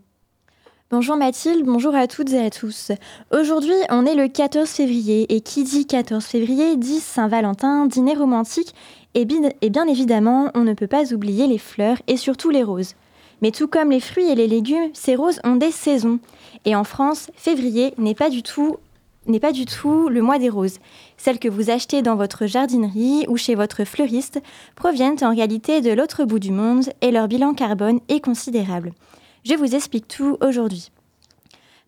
[0.91, 2.93] Bonjour Mathilde, bonjour à toutes et à tous.
[3.39, 8.75] Aujourd'hui, on est le 14 février et qui dit 14 février dit Saint-Valentin, dîner romantique
[9.13, 9.27] et
[9.61, 12.95] et bien évidemment, on ne peut pas oublier les fleurs et surtout les roses.
[13.43, 16.19] Mais tout comme les fruits et les légumes, ces roses ont des saisons.
[16.65, 18.79] Et en France, février n'est pas du tout
[19.29, 20.79] n'est pas du tout le mois des roses.
[21.17, 24.41] Celles que vous achetez dans votre jardinerie ou chez votre fleuriste
[24.75, 28.93] proviennent en réalité de l'autre bout du monde et leur bilan carbone est considérable.
[29.45, 30.91] Je vous explique tout aujourd'hui.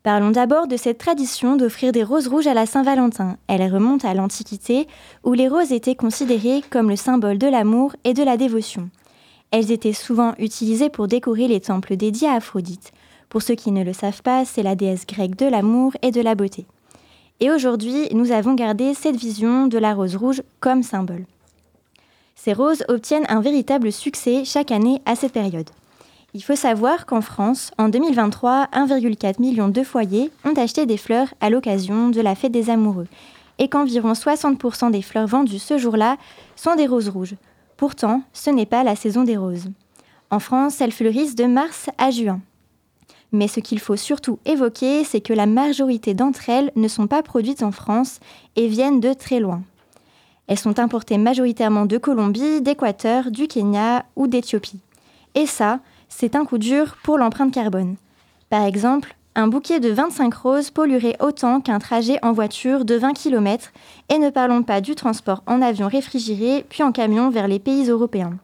[0.03, 3.37] Parlons d'abord de cette tradition d'offrir des roses rouges à la Saint-Valentin.
[3.49, 4.89] Elle remonte à l'Antiquité,
[5.25, 8.89] où les roses étaient considérées comme le symbole de l'amour et de la dévotion.
[9.51, 12.93] Elles étaient souvent utilisées pour décorer les temples dédiés à Aphrodite.
[13.29, 16.23] Pour ceux qui ne le savent pas, c'est la déesse grecque de l'amour et de
[16.23, 16.67] la beauté.
[17.41, 21.25] Et aujourd'hui, nous avons gardé cette vision de la rose rouge comme symbole.
[22.37, 25.69] Ces roses obtiennent un véritable succès chaque année à cette période.
[26.33, 31.29] Il faut savoir qu'en France, en 2023, 1,4 million de foyers ont acheté des fleurs
[31.41, 33.09] à l'occasion de la fête des amoureux
[33.59, 36.17] et qu'environ 60% des fleurs vendues ce jour-là
[36.57, 37.35] sont des roses rouges.
[37.77, 39.71] Pourtant, ce n'est pas la saison des roses.
[40.31, 42.41] En France, elles fleurissent de mars à juin.
[43.33, 47.23] Mais ce qu'il faut surtout évoquer, c'est que la majorité d'entre elles ne sont pas
[47.23, 48.21] produites en France
[48.57, 49.63] et viennent de très loin.
[50.49, 54.81] Elles sont importées majoritairement de Colombie, d'Équateur, du Kenya ou d'Éthiopie.
[55.37, 57.95] Et ça, c'est un coup dur pour l'empreinte carbone.
[58.49, 63.13] Par exemple, un bouquet de 25 roses polluerait autant qu'un trajet en voiture de 20
[63.13, 63.71] km,
[64.09, 67.89] et ne parlons pas du transport en avion réfrigéré puis en camion vers les pays
[67.89, 68.37] européens.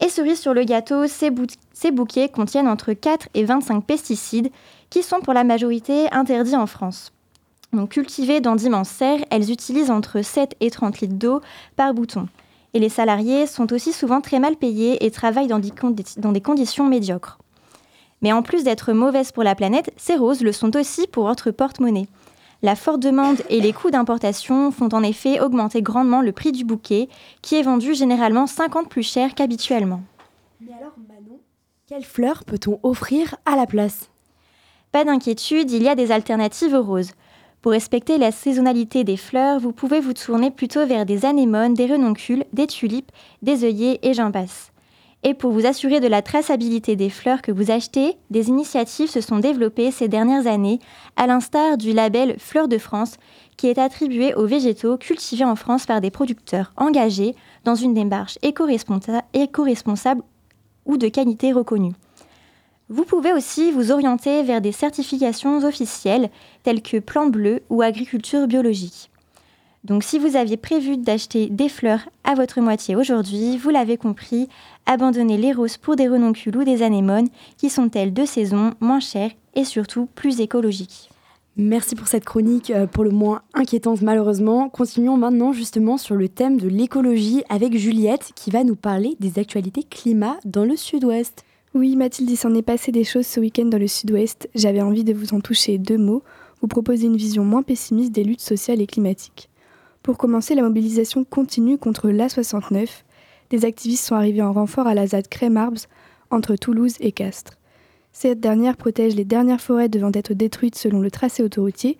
[0.00, 4.50] Et cerise sur le gâteau, ces, bou- ces bouquets contiennent entre 4 et 25 pesticides
[4.90, 7.12] qui sont pour la majorité interdits en France.
[7.72, 11.40] Donc cultivées dans d'immenses serres, elles utilisent entre 7 et 30 litres d'eau
[11.76, 12.28] par bouton.
[12.72, 15.72] Et les salariés sont aussi souvent très mal payés et travaillent dans des,
[16.18, 17.38] dans des conditions médiocres.
[18.20, 21.50] Mais en plus d'être mauvaises pour la planète, ces roses le sont aussi pour votre
[21.50, 22.08] porte-monnaie.
[22.64, 26.64] La forte demande et les coûts d'importation font en effet augmenter grandement le prix du
[26.64, 27.10] bouquet,
[27.42, 30.00] qui est vendu généralement 50 plus cher qu'habituellement.
[30.62, 31.40] Mais alors, Manon,
[31.86, 34.08] quelles fleurs peut-on offrir à la place?
[34.92, 37.12] Pas d'inquiétude, il y a des alternatives aux roses.
[37.60, 41.84] Pour respecter la saisonnalité des fleurs, vous pouvez vous tourner plutôt vers des anémones, des
[41.84, 44.72] renoncules, des tulipes, des œillets et j'en passe.
[45.26, 49.22] Et pour vous assurer de la traçabilité des fleurs que vous achetez, des initiatives se
[49.22, 50.80] sont développées ces dernières années,
[51.16, 53.16] à l'instar du label Fleurs de France,
[53.56, 57.34] qui est attribué aux végétaux cultivés en France par des producteurs engagés
[57.64, 60.22] dans une démarche éco-responsa- éco-responsable
[60.84, 61.94] ou de qualité reconnue.
[62.90, 66.28] Vous pouvez aussi vous orienter vers des certifications officielles
[66.64, 69.10] telles que Plan Bleu ou Agriculture biologique.
[69.84, 74.48] Donc si vous aviez prévu d'acheter des fleurs à votre moitié aujourd'hui, vous l'avez compris,
[74.86, 79.00] abandonnez les roses pour des renoncules ou des anémones qui sont elles de saison, moins
[79.00, 81.10] chères et surtout plus écologiques.
[81.56, 84.70] Merci pour cette chronique, euh, pour le moins inquiétante malheureusement.
[84.70, 89.38] Continuons maintenant justement sur le thème de l'écologie avec Juliette qui va nous parler des
[89.38, 91.44] actualités climat dans le sud-ouest.
[91.74, 94.48] Oui, Mathilde, il s'en est passé des choses ce week-end dans le sud-ouest.
[94.54, 96.22] J'avais envie de vous en toucher deux mots,
[96.60, 99.48] vous proposer une vision moins pessimiste des luttes sociales et climatiques.
[100.04, 102.88] Pour commencer, la mobilisation continue contre l'A69.
[103.48, 105.80] Des activistes sont arrivés en renfort à la ZAD Crème-Arbres,
[106.30, 107.54] entre Toulouse et Castres.
[108.12, 111.96] Cette dernière protège les dernières forêts devant être détruites selon le tracé autoroutier.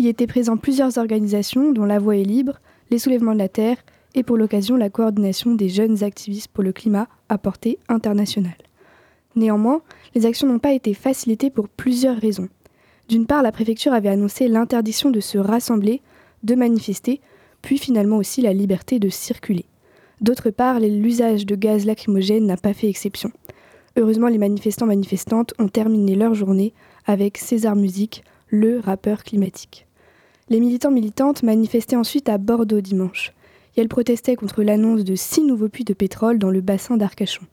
[0.00, 2.58] Y étaient présents plusieurs organisations, dont La Voix est libre,
[2.90, 3.76] les Soulèvements de la Terre
[4.16, 8.58] et pour l'occasion la coordination des jeunes activistes pour le climat à portée internationale.
[9.36, 9.80] Néanmoins,
[10.16, 12.48] les actions n'ont pas été facilitées pour plusieurs raisons.
[13.08, 16.02] D'une part, la préfecture avait annoncé l'interdiction de se rassembler,
[16.42, 17.20] de manifester,
[17.64, 19.64] puis finalement aussi la liberté de circuler.
[20.20, 23.32] D'autre part, l'usage de gaz lacrymogène n'a pas fait exception.
[23.96, 26.74] Heureusement, les manifestants manifestantes ont terminé leur journée
[27.06, 29.86] avec César Musique, le rappeur climatique.
[30.50, 33.32] Les militants militantes manifestaient ensuite à Bordeaux dimanche.
[33.76, 37.46] Et elles protestaient contre l'annonce de six nouveaux puits de pétrole dans le bassin d'Arcachon.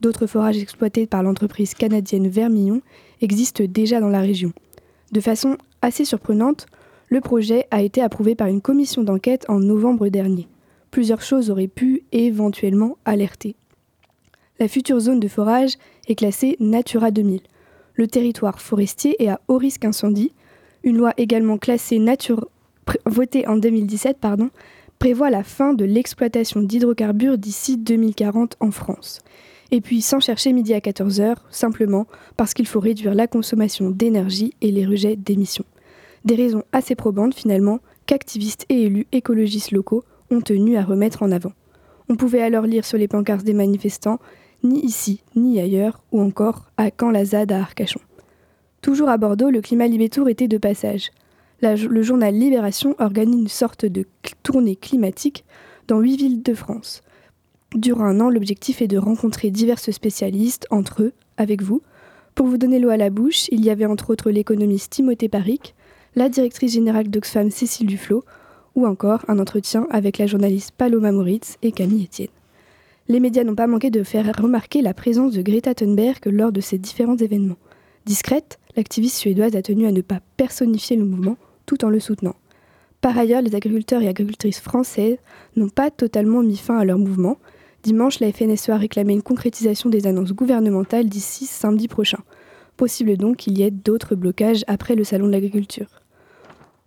[0.00, 2.80] D'autres forages exploités par l'entreprise canadienne Vermillon
[3.20, 4.52] existent déjà dans la région.
[5.10, 6.66] De façon assez surprenante,
[7.08, 10.48] le projet a été approuvé par une commission d'enquête en novembre dernier.
[10.90, 13.56] Plusieurs choses auraient pu éventuellement alerter.
[14.58, 15.74] La future zone de forage
[16.08, 17.40] est classée Natura 2000.
[17.94, 20.32] Le territoire forestier est à haut risque incendie.
[20.82, 22.00] Une loi également classée
[23.06, 24.50] votée en 2017 pardon,
[24.98, 29.20] prévoit la fin de l'exploitation d'hydrocarbures d'ici 2040 en France.
[29.70, 34.54] Et puis sans chercher midi à 14h, simplement parce qu'il faut réduire la consommation d'énergie
[34.60, 35.66] et les rejets d'émissions.
[36.24, 41.30] Des raisons assez probantes finalement qu'activistes et élus écologistes locaux ont tenu à remettre en
[41.30, 41.52] avant.
[42.08, 44.18] On pouvait alors lire sur les pancartes des manifestants
[44.64, 48.00] ni ici, ni ailleurs, ou encore à Caen la ZAD à Arcachon.
[48.82, 51.10] Toujours à Bordeaux, le climat Libétour était de passage.
[51.60, 54.04] Le journal Libération organise une sorte de
[54.42, 55.44] tournée climatique
[55.86, 57.02] dans huit villes de France.
[57.74, 61.82] Durant un an, l'objectif est de rencontrer diverses spécialistes, entre eux, avec vous.
[62.34, 65.74] Pour vous donner l'eau à la bouche, il y avait entre autres l'économiste Timothée Paric,
[66.18, 68.24] la directrice générale d'Oxfam Cécile Duflot,
[68.74, 72.26] ou encore un entretien avec la journaliste Paloma Moritz et Camille Etienne.
[73.06, 76.60] Les médias n'ont pas manqué de faire remarquer la présence de Greta Thunberg lors de
[76.60, 77.56] ces différents événements.
[78.04, 82.34] Discrète, l'activiste suédoise a tenu à ne pas personnifier le mouvement tout en le soutenant.
[83.00, 85.18] Par ailleurs, les agriculteurs et agricultrices françaises
[85.54, 87.38] n'ont pas totalement mis fin à leur mouvement.
[87.84, 92.18] Dimanche, la FNSEA a réclamé une concrétisation des annonces gouvernementales d'ici samedi prochain.
[92.76, 95.86] Possible donc qu'il y ait d'autres blocages après le Salon de l'agriculture.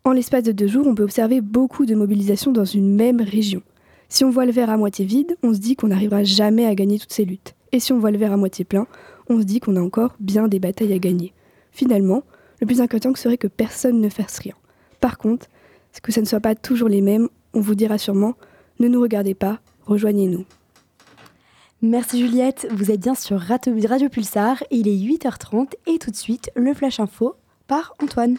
[0.04, 3.62] En l'espace de deux jours, on peut observer beaucoup de mobilisations dans une même région.
[4.10, 6.74] Si on voit le verre à moitié vide, on se dit qu'on n'arrivera jamais à
[6.76, 7.56] gagner toutes ces luttes.
[7.72, 8.88] Et si on voit le verre à moitié plein,
[9.30, 11.34] on se dit qu'on a encore bien des batailles à gagner.
[11.72, 12.24] Finalement,
[12.60, 14.56] le plus inquiétant serait que personne ne fasse rien.
[15.00, 15.48] Par contre,
[16.02, 18.36] que ça ne soit pas toujours les mêmes, on vous dira sûrement
[18.80, 20.46] ne nous regardez pas, rejoignez-nous.
[21.84, 26.50] Merci Juliette, vous êtes bien sur Radio Pulsar, il est 8h30 et tout de suite
[26.56, 27.36] le Flash Info
[27.68, 28.38] par Antoine.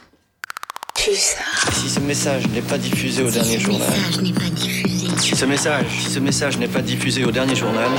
[0.99, 3.89] Si ce message n'est pas diffusé au dernier journal.
[5.19, 7.91] Si ce message, si ce message n'est pas diffusé au dernier journal.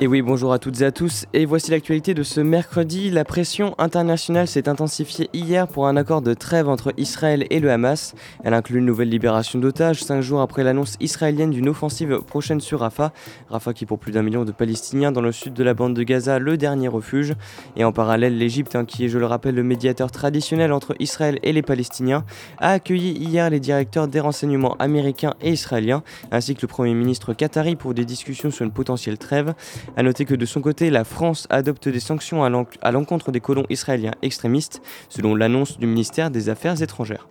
[0.00, 1.24] Et oui, bonjour à toutes et à tous.
[1.34, 3.10] Et voici l'actualité de ce mercredi.
[3.10, 7.70] La pression internationale s'est intensifiée hier pour un accord de trêve entre Israël et le
[7.70, 8.16] Hamas.
[8.42, 12.80] Elle inclut une nouvelle libération d'otages, cinq jours après l'annonce israélienne d'une offensive prochaine sur
[12.80, 13.12] Rafah.
[13.48, 16.02] Rafah qui pour plus d'un million de Palestiniens dans le sud de la bande de
[16.02, 17.34] Gaza, le dernier refuge.
[17.76, 21.38] Et en parallèle, l'Égypte, hein, qui est, je le rappelle, le médiateur traditionnel entre Israël
[21.44, 22.24] et les Palestiniens,
[22.58, 26.02] a accueilli hier les directeurs des renseignements américains et israéliens,
[26.32, 29.54] ainsi que le Premier ministre qatari pour des discussions sur une potentielle trêve.
[29.96, 33.66] A noter que de son côté, la France adopte des sanctions à l'encontre des colons
[33.70, 37.26] israéliens extrémistes, selon l'annonce du ministère des Affaires étrangères.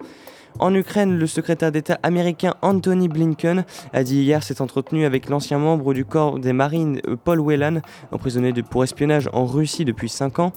[0.60, 5.58] En Ukraine, le secrétaire d'État américain Anthony Blinken a dit hier s'être entretenu avec l'ancien
[5.58, 10.40] membre du corps des marines euh, Paul Whelan, emprisonné pour espionnage en Russie depuis 5
[10.40, 10.54] ans.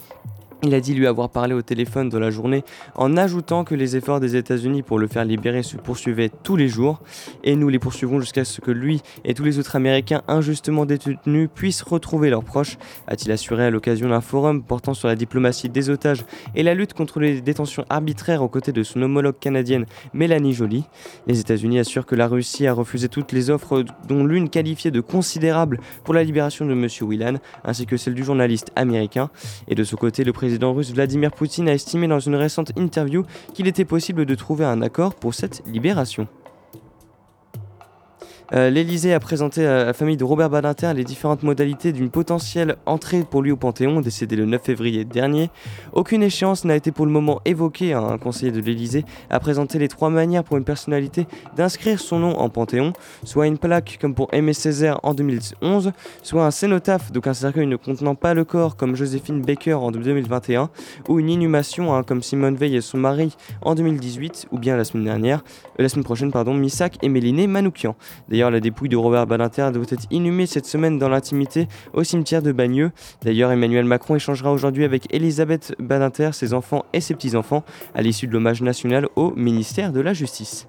[0.63, 2.65] Il a dit lui avoir parlé au téléphone dans la journée
[2.95, 6.67] en ajoutant que les efforts des États-Unis pour le faire libérer se poursuivaient tous les
[6.67, 7.03] jours
[7.45, 11.51] et nous les poursuivons jusqu'à ce que lui et tous les autres Américains injustement détenus
[11.55, 15.91] puissent retrouver leurs proches, a-t-il assuré à l'occasion d'un forum portant sur la diplomatie des
[15.91, 20.55] otages et la lutte contre les détentions arbitraires aux côtés de son homologue canadienne Mélanie
[20.55, 20.85] Joly.
[21.27, 25.03] Les États-Unis assurent que la Russie a refusé toutes les offres dont l'une qualifiée de
[25.03, 26.89] considérable pour la libération de M.
[27.03, 29.29] Whelan ainsi que celle du journaliste américain
[29.69, 32.71] et de ce côté le président président russe Vladimir Poutine a estimé dans une récente
[32.79, 36.29] interview qu'il était possible de trouver un accord pour cette libération.
[38.53, 42.77] Euh, L'Elysée a présenté à la famille de Robert Badinter les différentes modalités d'une potentielle
[42.87, 45.51] entrée pour lui au Panthéon, décédé le 9 février dernier.
[45.93, 47.93] Aucune échéance n'a été pour le moment évoquée.
[47.93, 48.07] Hein.
[48.09, 52.39] Un conseiller de l'Elysée a présenté les trois manières pour une personnalité d'inscrire son nom
[52.39, 52.93] en Panthéon,
[53.25, 57.67] soit une plaque comme pour Aimé Césaire en 2011, soit un cénotaphe, donc un cercueil
[57.67, 60.71] ne contenant pas le corps comme Joséphine Baker en 2021,
[61.09, 64.85] ou une inhumation hein, comme Simone Veil et son mari en 2018, ou bien la
[64.85, 65.09] semaine
[65.81, 66.61] euh, prochaine, pardon,
[67.03, 67.97] et Méliné Manoukian.
[68.37, 72.43] D'ailleurs, la dépouille de Robert Badinter doit être inhumée cette semaine dans l'intimité au cimetière
[72.43, 72.91] de Bagneux.
[73.23, 78.27] D'ailleurs, Emmanuel Macron échangera aujourd'hui avec Elisabeth Badinter, ses enfants et ses petits-enfants à l'issue
[78.27, 80.69] de l'hommage national au ministère de la Justice.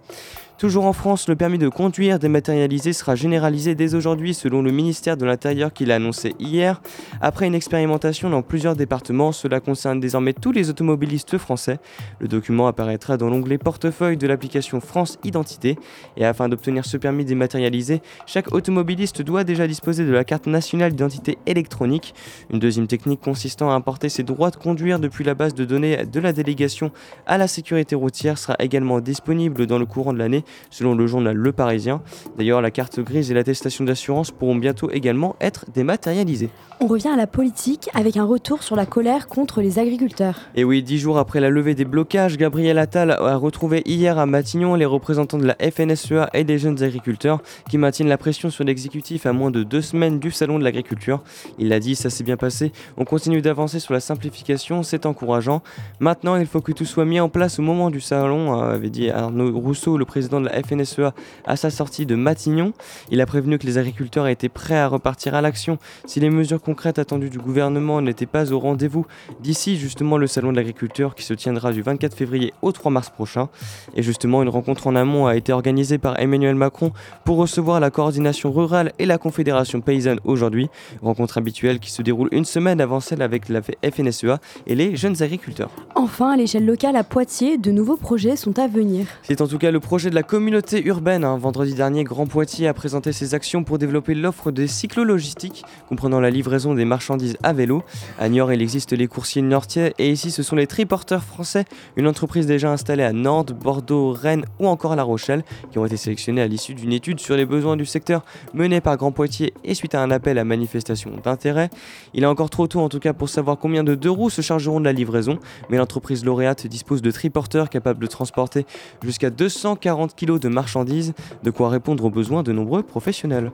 [0.58, 5.16] Toujours en France, le permis de conduire dématérialisé sera généralisé dès aujourd'hui selon le ministère
[5.16, 6.82] de l'Intérieur qui l'a annoncé hier.
[7.22, 11.78] Après une expérimentation dans plusieurs départements, cela concerne désormais tous les automobilistes français.
[12.20, 15.78] Le document apparaîtra dans l'onglet portefeuille de l'application France Identité.
[16.16, 20.90] Et afin d'obtenir ce permis dématérialisé, chaque automobiliste doit déjà disposer de la carte nationale
[20.90, 22.16] d'identité électronique.
[22.52, 26.04] Une deuxième technique consistant à importer ses droits de conduire depuis la base de données
[26.04, 26.90] de la délégation
[27.28, 31.36] à la sécurité routière sera également disponible dans le courant de l'année selon le journal
[31.36, 32.02] Le Parisien.
[32.38, 36.50] D'ailleurs, la carte grise et l'attestation d'assurance pourront bientôt également être dématérialisées.
[36.80, 40.42] On revient à la politique avec un retour sur la colère contre les agriculteurs.
[40.54, 44.28] Et oui, dix jours après la levée des blocages, Gabriel Attal a retrouvé hier à
[44.28, 48.64] Matignon les représentants de la FNSEA et des jeunes agriculteurs qui maintiennent la pression sur
[48.64, 51.24] l'exécutif à moins de deux semaines du salon de l'agriculture.
[51.58, 52.72] Il l'a dit, ça s'est bien passé.
[52.98, 55.64] On continue d'avancer sur la simplification, c'est encourageant.
[56.00, 58.92] Maintenant, il faut que tout soit mis en place au moment du salon, hein, avait
[58.92, 61.14] dit Arnaud Rousseau, le président de la FNSEA,
[61.46, 62.74] à sa sortie de Matignon.
[63.12, 66.62] Il a prévenu que les agriculteurs étaient prêts à repartir à l'action si les mesures
[66.62, 69.06] concrètes attendues du gouvernement n'étaient pas au rendez-vous
[69.42, 73.10] d'ici justement le salon de l'agriculture qui se tiendra du 24 février au 3 mars
[73.10, 73.50] prochain.
[73.96, 76.92] Et justement, une rencontre en amont a été organisée par Emmanuel Macron
[77.26, 80.70] pour recevoir la coordination rurale et la confédération paysanne aujourd'hui.
[81.02, 85.22] Rencontre habituelle qui se déroule une semaine avant celle avec la FNSEA et les jeunes
[85.22, 85.70] agriculteurs.
[85.96, 89.08] Enfin, à l'échelle locale à Poitiers, de nouveaux projets sont à venir.
[89.24, 92.68] C'est en tout cas le projet de la communauté urbaine, hein, vendredi dernier, Grand Poitiers
[92.68, 97.54] a présenté ses actions pour développer l'offre des cyclologistiques, comprenant la livraison des marchandises à
[97.54, 97.82] vélo.
[98.20, 101.64] À Niort, il existe les coursiers nortiers et ici, ce sont les triporteurs français,
[101.96, 105.96] une entreprise déjà installée à Nantes, Bordeaux, Rennes ou encore La Rochelle, qui ont été
[105.96, 109.76] sélectionnés à l'issue d'une étude sur les besoins du secteur menée par Grand Poitiers et
[109.76, 111.70] suite à un appel à manifestation d'intérêt.
[112.14, 114.42] Il est encore trop tôt en tout cas pour savoir combien de deux roues se
[114.42, 118.66] chargeront de la livraison, mais l'entreprise lauréate dispose de triporteurs capables de transporter
[119.02, 121.14] jusqu'à 240 kg de marchandises,
[121.44, 123.52] de quoi répondre aux besoins de nombreux professionnels.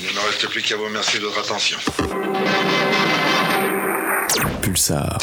[0.00, 1.78] Il ne me reste plus qu'à vous remercier de votre attention.
[4.62, 5.18] Pulsar.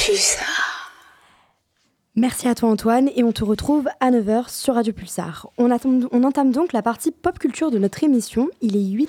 [2.15, 5.47] Merci à toi Antoine et on te retrouve à 9h sur Radio Pulsar.
[5.57, 8.49] On, attend- on entame donc la partie pop culture de notre émission.
[8.61, 9.05] Il est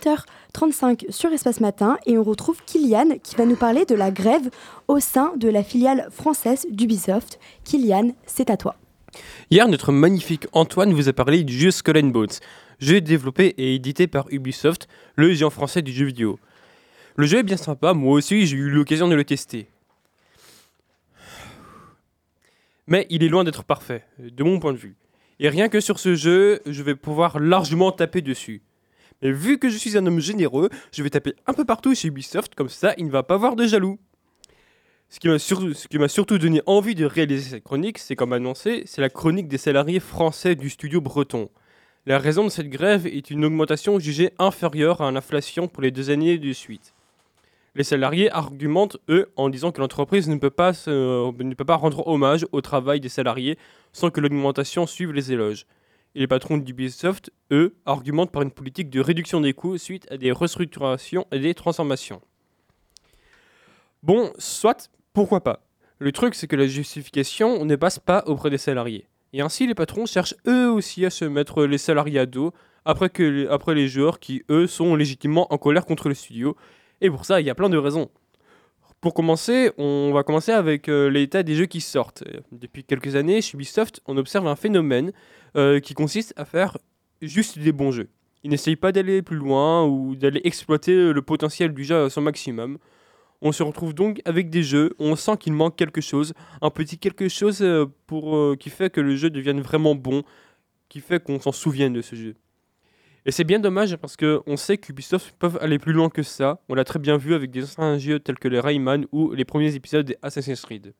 [0.55, 4.51] 8h35 sur Espace Matin et on retrouve Kylian qui va nous parler de la grève
[4.87, 7.41] au sein de la filiale française d'Ubisoft.
[7.65, 8.77] Kylian, c'est à toi.
[9.51, 12.39] Hier, notre magnifique Antoine vous a parlé du jeu Skull and Bones,
[12.79, 16.39] jeu développé et édité par Ubisoft, le géant français du jeu vidéo.
[17.17, 19.69] Le jeu est bien sympa, moi aussi j'ai eu l'occasion de le tester.
[22.87, 24.97] Mais il est loin d'être parfait, de mon point de vue.
[25.39, 28.63] Et rien que sur ce jeu, je vais pouvoir largement taper dessus.
[29.23, 32.09] Mais vu que je suis un homme généreux, je vais taper un peu partout chez
[32.09, 33.99] Ubisoft, comme ça il ne va pas avoir de jaloux.
[35.13, 35.19] Ce
[35.89, 39.49] qui m'a surtout donné envie de réaliser cette chronique, c'est comme annoncé, c'est la chronique
[39.49, 41.51] des salariés français du studio breton.
[42.07, 46.11] La raison de cette grève est une augmentation jugée inférieure à l'inflation pour les deux
[46.11, 46.95] années de suite.
[47.75, 52.61] Les salariés argumentent, eux, en disant que l'entreprise ne, ne peut pas rendre hommage au
[52.61, 53.59] travail des salariés
[53.93, 55.67] sans que l'augmentation suive les éloges.
[56.15, 60.17] Et les patrons d'Ubisoft, eux, argumentent par une politique de réduction des coûts suite à
[60.17, 62.21] des restructurations et des transformations.
[64.03, 65.61] Bon, soit, pourquoi pas?
[65.99, 69.07] Le truc, c'est que la justification ne passe pas auprès des salariés.
[69.33, 72.53] Et ainsi, les patrons cherchent eux aussi à se mettre les salariés à dos
[72.85, 76.57] après, les- joueurs qui, eux, sont légitimement en colère contre le studio.
[77.01, 78.11] Et pour ça, il y a plein de raisons.
[79.01, 82.25] Pour commencer, on va commencer avec euh, l'état des jeux qui sortent.
[82.53, 85.13] Depuis quelques années, chez Ubisoft, on observe un phénomène
[85.57, 86.77] euh, qui consiste à faire
[87.23, 88.09] juste des bons jeux.
[88.43, 92.23] Ils n'essayent pas d'aller plus loin ou d'aller exploiter le potentiel du jeu à son
[92.23, 92.79] maximum.
[93.43, 96.71] On se retrouve donc avec des jeux où on sent qu'il manque quelque chose, un
[96.71, 100.23] petit quelque chose euh, pour, euh, qui fait que le jeu devienne vraiment bon,
[100.91, 102.35] qui fait qu'on s'en souvienne de ce jeu.
[103.25, 106.61] Et c'est bien dommage parce qu'on sait qu'Ubisoft peuvent aller plus loin que ça.
[106.69, 109.45] On l'a très bien vu avec des anciens jeux tels que les Rayman ou les
[109.45, 110.95] premiers épisodes des Assassin's Creed.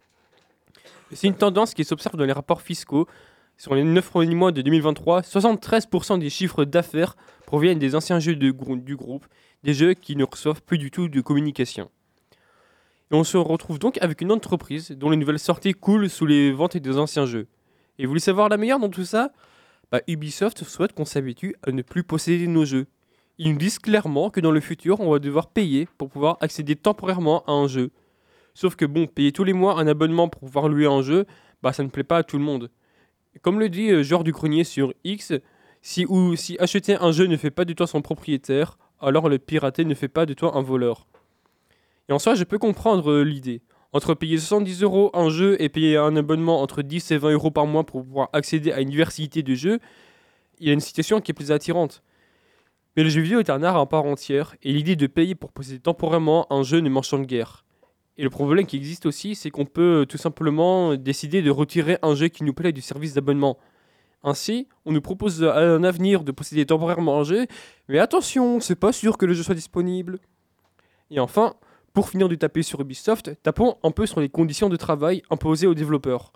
[1.13, 3.07] C'est une tendance qui s'observe dans les rapports fiscaux.
[3.57, 7.17] Sur les 9 premiers mois de 2023, 73% des chiffres d'affaires
[7.47, 9.27] proviennent des anciens jeux du groupe,
[9.63, 11.91] des jeux qui ne reçoivent plus du tout de communication.
[13.13, 16.77] On se retrouve donc avec une entreprise dont les nouvelles sorties coulent sous les ventes
[16.77, 17.49] des anciens jeux.
[17.99, 19.33] Et vous voulez savoir la meilleure dans tout ça?
[19.91, 22.87] Bah, Ubisoft souhaite qu'on s'habitue à ne plus posséder nos jeux.
[23.39, 26.77] Ils nous disent clairement que dans le futur, on va devoir payer pour pouvoir accéder
[26.77, 27.91] temporairement à un jeu.
[28.55, 31.27] Sauf que bon, payer tous les mois un abonnement pour pouvoir louer un jeu,
[31.63, 32.71] bah ça ne plaît pas à tout le monde.
[33.43, 35.33] Comme le dit euh, Georges du Grenier sur X,
[35.83, 39.39] si, ou, si acheter un jeu ne fait pas de toi son propriétaire, alors le
[39.39, 41.09] pirater ne fait pas de toi un voleur.
[42.11, 43.63] Et en soi, je peux comprendre euh, l'idée.
[43.93, 47.53] Entre payer 70 euros un jeu et payer un abonnement entre 10 et 20 euros
[47.53, 49.79] par mois pour pouvoir accéder à une diversité de jeux,
[50.59, 52.03] il y a une situation qui est plus attirante.
[52.97, 55.53] Mais le jeu vidéo est un art à part entière, et l'idée de payer pour
[55.53, 57.65] posséder temporairement un jeu ne m'enchante guère.
[58.17, 61.99] Et le problème qui existe aussi, c'est qu'on peut euh, tout simplement décider de retirer
[62.03, 63.57] un jeu qui nous plaît du service d'abonnement.
[64.25, 67.47] Ainsi, on nous propose à un avenir de posséder temporairement un jeu,
[67.89, 70.19] mais attention, c'est pas sûr que le jeu soit disponible.
[71.11, 71.55] Et enfin,
[71.93, 75.67] pour finir de taper sur Ubisoft, tapons un peu sur les conditions de travail imposées
[75.67, 76.33] aux développeurs.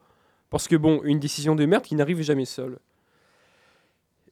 [0.50, 2.78] Parce que bon, une décision de merde qui n'arrive jamais seule.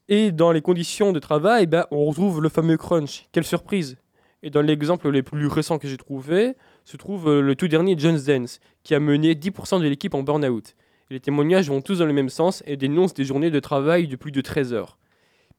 [0.08, 3.26] Et dans les conditions de travail, ben, on retrouve le fameux crunch.
[3.32, 3.96] Quelle surprise
[4.42, 6.54] Et dans l'exemple les plus récents que j'ai trouvé,
[6.84, 10.22] se trouve euh, le tout dernier John's Dance, qui a mené 10% de l'équipe en
[10.22, 10.74] burn-out.
[11.10, 14.16] Les témoignages vont tous dans le même sens et dénoncent des journées de travail de
[14.16, 14.98] plus de 13 heures.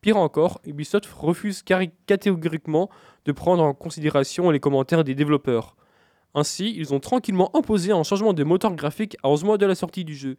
[0.03, 2.89] Pire encore, Ubisoft refuse catégoriquement
[3.23, 5.77] de prendre en considération les commentaires des développeurs.
[6.35, 9.75] Ainsi, ils ont tranquillement imposé un changement de moteur graphique à 11 mois de la
[9.75, 10.35] sortie du jeu.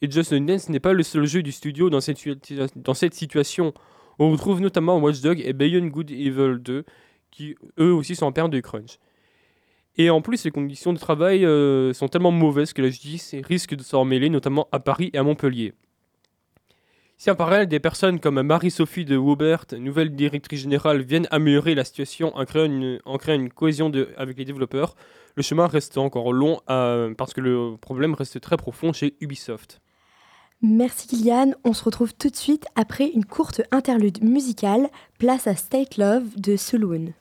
[0.00, 3.74] Et Just Dance n'est pas le seul jeu du studio dans cette, situation.
[4.18, 6.86] On retrouve notamment Watch Dogs et Beyond Good Evil 2,
[7.30, 8.98] qui eux aussi sont en période de crunch.
[9.98, 13.74] Et en plus, les conditions de travail euh, sont tellement mauvaises que la justice risque
[13.74, 15.74] de s'en mêler, notamment à Paris et à Montpellier.
[17.20, 21.82] Si en parallèle, des personnes comme Marie-Sophie de Wobert, nouvelle directrice générale, viennent améliorer la
[21.82, 24.94] situation en créant une, cohésion avec les développeurs,
[25.34, 29.80] le chemin reste encore long euh, parce que le problème reste très profond chez Ubisoft.
[30.62, 34.88] Merci Kylian, on se retrouve tout de suite après une courte interlude musicale,
[35.18, 37.14] place à State Love de Saloon.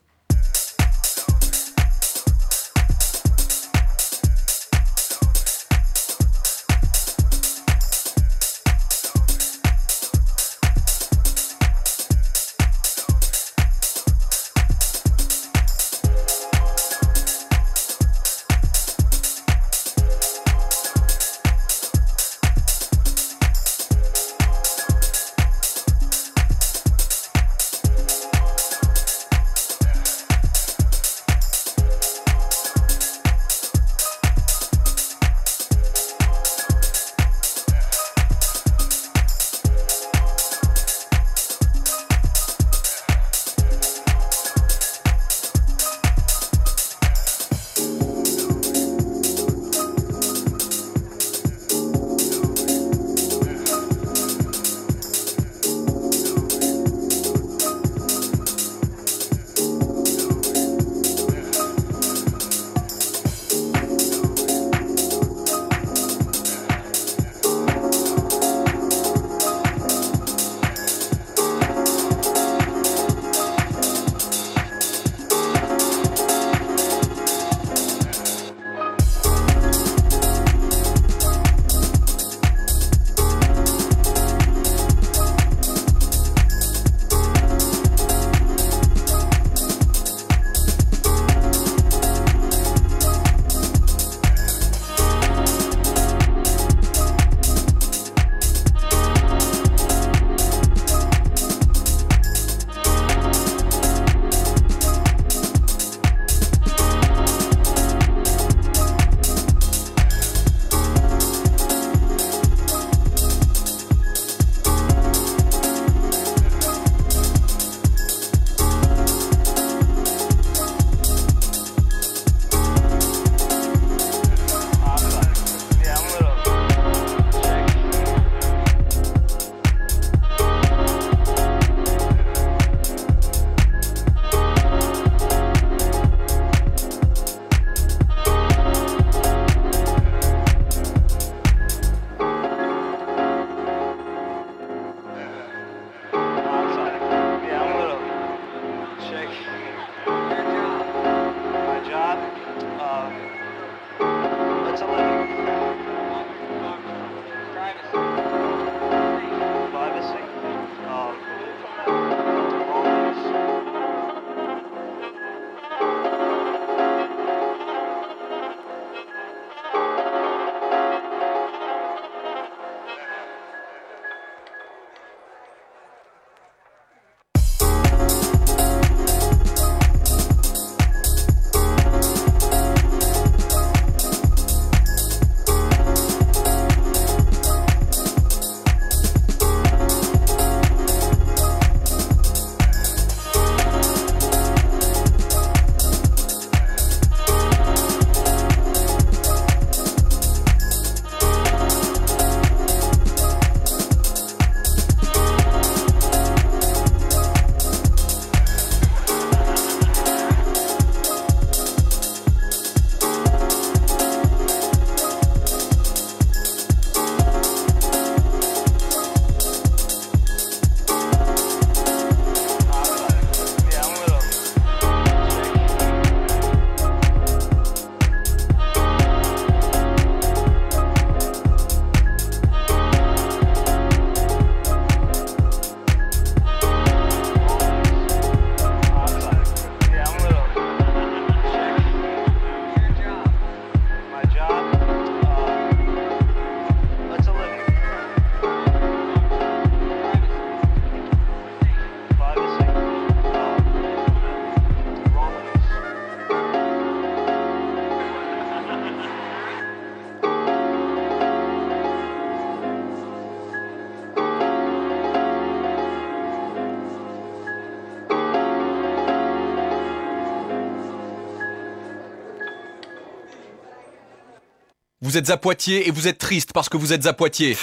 [275.18, 277.58] Vous êtes à Poitiers et vous êtes triste parce que vous êtes à Poitiers.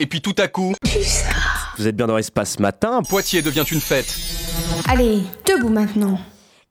[0.00, 0.72] Et puis tout à coup,
[1.76, 3.02] Vous êtes bien dans l'espace matin.
[3.02, 4.06] Poitiers devient une fête.
[4.88, 6.18] Allez, debout maintenant.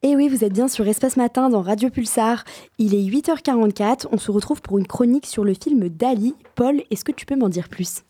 [0.01, 2.45] Et oui, vous êtes bien sur Espace Matin dans Radio Pulsar.
[2.79, 6.33] Il est 8h44, on se retrouve pour une chronique sur le film Dali.
[6.55, 8.01] Paul, est-ce que tu peux m'en dire plus?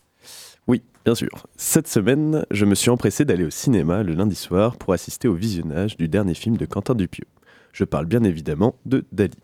[1.04, 1.48] Bien sûr.
[1.58, 5.34] Cette semaine, je me suis empressé d'aller au cinéma le lundi soir pour assister au
[5.34, 7.28] visionnage du dernier film de Quentin Dupieux.
[7.74, 9.36] Je parle bien évidemment de Dali.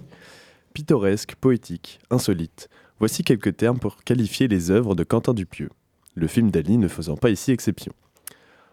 [0.74, 5.72] Pittoresque, poétique, insolite, voici quelques termes pour qualifier les œuvres de Quentin Dupieux.
[6.14, 7.92] Le film Dali ne faisant pas ici exception.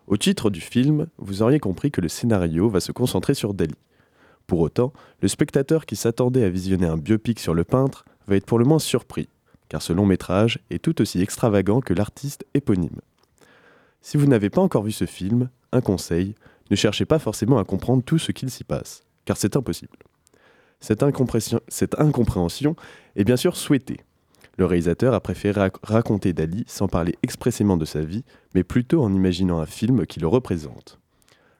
[0.07, 3.74] Au titre du film, vous auriez compris que le scénario va se concentrer sur Dali.
[4.47, 4.92] Pour autant,
[5.22, 8.66] le spectateur qui s'attendait à visionner un biopic sur le peintre va être pour le
[8.66, 9.28] moins surpris,
[9.68, 13.01] car ce long métrage est tout aussi extravagant que l'artiste éponyme.
[14.03, 16.34] Si vous n'avez pas encore vu ce film, un conseil,
[16.70, 19.99] ne cherchez pas forcément à comprendre tout ce qu'il s'y passe, car c'est impossible.
[20.81, 22.77] Cette, incompréhension,
[23.16, 24.01] est bien sûr souhaitée.
[24.59, 28.24] Le réalisateur a préféré rac- raconter Dali sans parler expressément de sa vie,
[28.55, 30.99] mais plutôt en imaginant un film qui le représente.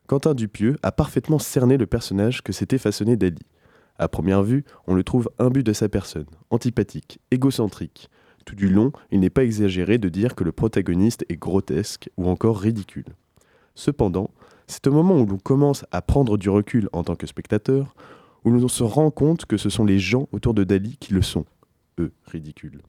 [0.07, 3.43] Quentin Dupieux a parfaitement cerné le personnage que s'était façonné Dali.
[3.99, 8.11] À première vue, on le trouve imbu de sa personne, antipathique, égocentrique.
[8.45, 12.29] Tout du long, il n'est pas exagéré de dire que le protagoniste est grotesque ou
[12.29, 13.07] encore ridicule.
[13.75, 14.31] Cependant,
[14.69, 17.95] c'est au moment où l'on commence à prendre du recul en tant que spectateur,
[18.47, 21.20] où l'on se rend compte que ce sont les gens autour de Dali qui le
[21.20, 21.44] sont,
[21.99, 22.80] eux, ridicules.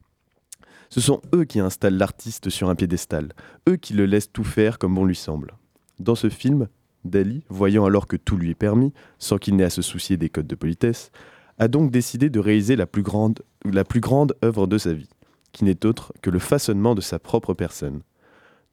[0.89, 3.33] Ce sont eux qui installent l'artiste sur un piédestal,
[3.67, 5.55] eux qui le laissent tout faire comme bon lui semble.
[5.99, 6.67] Dans ce film,
[7.05, 10.29] Dali, voyant alors que tout lui est permis, sans qu'il n'ait à se soucier des
[10.29, 11.11] codes de politesse,
[11.57, 15.09] a donc décidé de réaliser la plus grande, la plus grande œuvre de sa vie,
[15.53, 18.01] qui n'est autre que le façonnement de sa propre personne.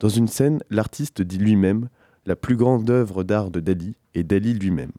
[0.01, 1.89] Dans une scène, l'artiste dit lui-même
[2.27, 4.93] La plus grande œuvre d'art de Dali est Dali lui-même.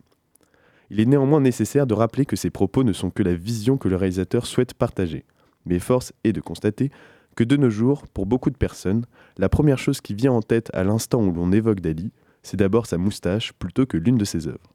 [0.89, 3.87] Il est néanmoins nécessaire de rappeler que ces propos ne sont que la vision que
[3.87, 5.25] le réalisateur souhaite partager.
[5.65, 6.91] Mais force est de constater
[7.35, 9.05] que de nos jours, pour beaucoup de personnes,
[9.37, 12.11] la première chose qui vient en tête à l'instant où l'on évoque Dali,
[12.43, 14.73] c'est d'abord sa moustache plutôt que l'une de ses œuvres.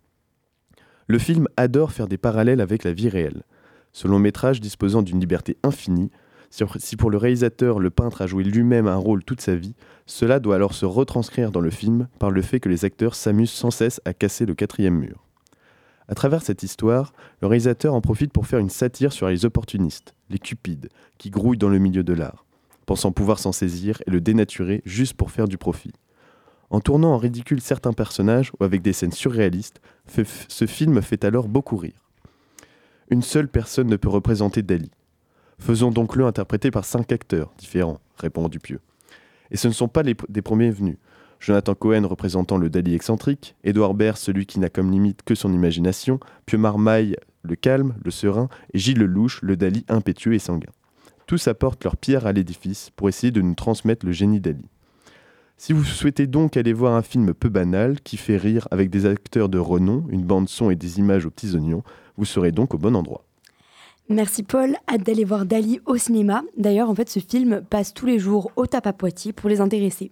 [1.07, 3.43] Le film adore faire des parallèles avec la vie réelle.
[3.93, 6.11] Ce long métrage disposant d'une liberté infinie,
[6.51, 9.75] si pour le réalisateur le peintre a joué lui-même un rôle toute sa vie,
[10.07, 13.51] cela doit alors se retranscrire dans le film par le fait que les acteurs s'amusent
[13.51, 15.30] sans cesse à casser le quatrième mur.
[16.11, 20.17] À travers cette histoire, le réalisateur en profite pour faire une satire sur les opportunistes,
[20.29, 20.89] les cupides,
[21.19, 22.45] qui grouillent dans le milieu de l'art,
[22.85, 25.93] pensant pouvoir s'en saisir et le dénaturer juste pour faire du profit.
[26.69, 29.81] En tournant en ridicule certains personnages ou avec des scènes surréalistes,
[30.49, 32.11] ce film fait alors beaucoup rire.
[33.11, 34.91] Une seule personne ne peut représenter Dali.
[35.61, 38.81] Faisons donc le interpréter par cinq acteurs différents, répond Dupieux.
[39.53, 40.97] Et ce ne sont pas les, des premiers venus.
[41.41, 45.53] Jonathan Cohen représentant le Dali excentrique, Édouard Baird celui qui n'a comme limite que son
[45.53, 50.71] imagination, Pieux Marmaille le calme, le serein, et Gilles Lelouch le Dali impétueux et sanguin.
[51.27, 54.69] Tous apportent leur pierre à l'édifice pour essayer de nous transmettre le génie Dali.
[55.57, 59.07] Si vous souhaitez donc aller voir un film peu banal, qui fait rire avec des
[59.07, 61.83] acteurs de renom, une bande son et des images aux petits oignons,
[62.17, 63.25] vous serez donc au bon endroit.
[64.09, 66.43] Merci Paul, hâte d'aller voir Dali au cinéma.
[66.57, 68.89] D'ailleurs, en fait, ce film passe tous les jours au tap
[69.37, 70.11] pour les intéresser.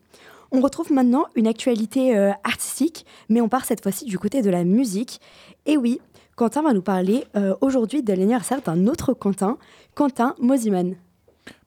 [0.51, 4.49] On retrouve maintenant une actualité euh, artistique, mais on part cette fois-ci du côté de
[4.49, 5.21] la musique.
[5.67, 6.01] Et oui,
[6.37, 9.59] Quentin va nous parler euh, aujourd'hui de l'anniversaire d'un autre Quentin,
[9.95, 10.95] Quentin Mosiman.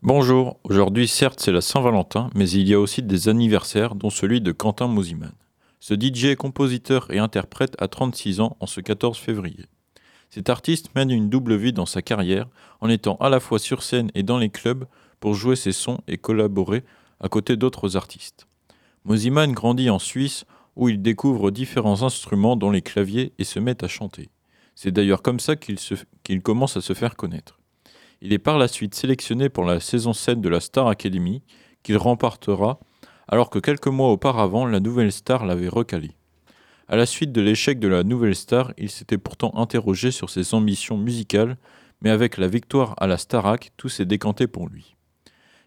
[0.02, 4.42] Bonjour, aujourd'hui certes c'est la Saint-Valentin, mais il y a aussi des anniversaires, dont celui
[4.42, 5.32] de Quentin Mosiman.
[5.80, 9.66] Ce DJ, compositeur et interprète a 36 ans en ce 14 février.
[10.32, 12.48] Cet artiste mène une double vie dans sa carrière,
[12.80, 14.86] en étant à la fois sur scène et dans les clubs
[15.20, 16.84] pour jouer ses sons et collaborer
[17.20, 18.48] à côté d'autres artistes.
[19.06, 20.46] Mosiman grandit en Suisse
[20.76, 24.30] où il découvre différents instruments dont les claviers et se met à chanter.
[24.76, 27.60] C'est d'ailleurs comme ça qu'il commence à se faire connaître.
[28.22, 31.42] Il est par la suite sélectionné pour la saison 7 de la Star Academy,
[31.84, 32.80] qu'il remportera,
[33.28, 36.12] alors que quelques mois auparavant, la nouvelle star l'avait recalé.
[36.88, 40.54] À la suite de l'échec de la nouvelle star, il s'était pourtant interrogé sur ses
[40.54, 41.58] ambitions musicales,
[42.02, 44.96] mais avec la victoire à la Starac, tout s'est décanté pour lui.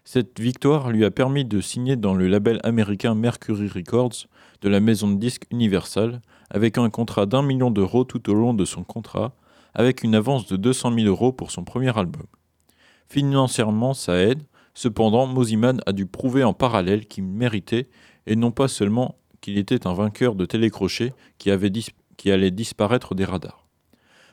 [0.07, 4.27] Cette victoire lui a permis de signer dans le label américain Mercury Records
[4.61, 8.53] de la maison de disques Universal, avec un contrat d'un million d'euros tout au long
[8.53, 9.35] de son contrat,
[9.73, 12.27] avec une avance de 200 000 euros pour son premier album.
[13.09, 14.43] Financièrement, ça aide,
[14.75, 17.89] cependant, Mosiman a dû prouver en parallèle qu'il méritait,
[18.27, 23.65] et non pas seulement qu'il était un vainqueur de télécrochet qui, allait disparaître des radars.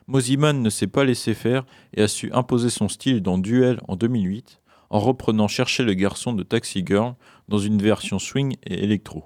[0.06, 1.64] Mosiman ne s'est pas laissé faire
[1.94, 4.61] et a su imposer son style dans Duel en 2008,
[4.92, 7.14] en reprenant Chercher le garçon de Taxi Girl
[7.48, 9.24] dans une version swing et électro.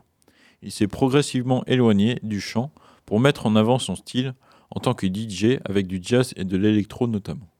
[0.63, 2.73] Il s'est progressivement éloigné du chant
[3.05, 4.35] pour mettre en avant son style
[4.71, 7.51] en tant que DJ avec du jazz et de l'électro notamment.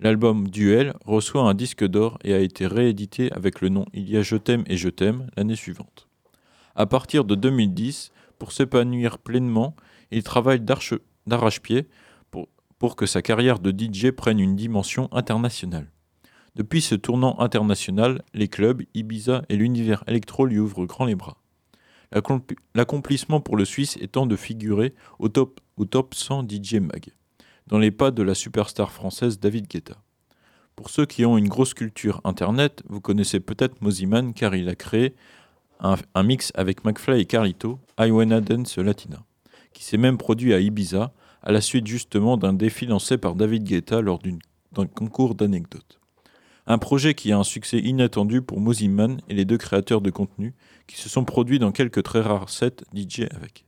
[0.00, 4.16] L'album Duel reçoit un disque d'or et a été réédité avec le nom Il y
[4.16, 6.08] a Je t'aime et Je t'aime l'année suivante.
[6.74, 9.76] À partir de 2010, pour s'épanouir pleinement,
[10.10, 11.86] il travaille d'arrache-pied
[12.30, 15.90] pour, pour que sa carrière de DJ prenne une dimension internationale.
[16.56, 21.36] Depuis ce tournant international, les clubs, Ibiza et l'univers électro lui ouvrent grand les bras.
[22.12, 27.08] L'accompli- L'accomplissement pour le Suisse étant de figurer au top, au top 100 DJ Mag,
[27.66, 29.96] dans les pas de la superstar française David Guetta.
[30.76, 34.74] Pour ceux qui ont une grosse culture internet, vous connaissez peut-être Moziman car il a
[34.74, 35.14] créé
[35.80, 39.22] un, mix avec McFly et Carlito, I Wanna Dance Latina,
[39.74, 43.64] qui s'est même produit à Ibiza à la suite justement d'un défi lancé par David
[43.64, 44.20] Guetta lors
[44.72, 46.00] d'un concours d'anecdotes.
[46.66, 50.54] Un projet qui a un succès inattendu pour Moziman et les deux créateurs de contenu
[50.86, 53.64] qui se sont produits dans quelques très rares sets DJ avec.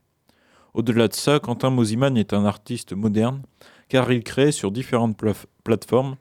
[0.73, 3.41] Au-delà de ça, Quentin Moziman est un artiste moderne
[3.87, 5.17] car il crée sur différentes
[5.63, 6.17] plateformes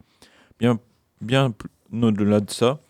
[1.20, 1.54] bien,
[1.92, 2.80] au-delà de ça,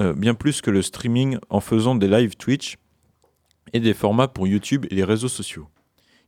[0.00, 2.76] euh, bien plus que le streaming en faisant des live Twitch
[3.72, 5.68] et des formats pour YouTube et les réseaux sociaux.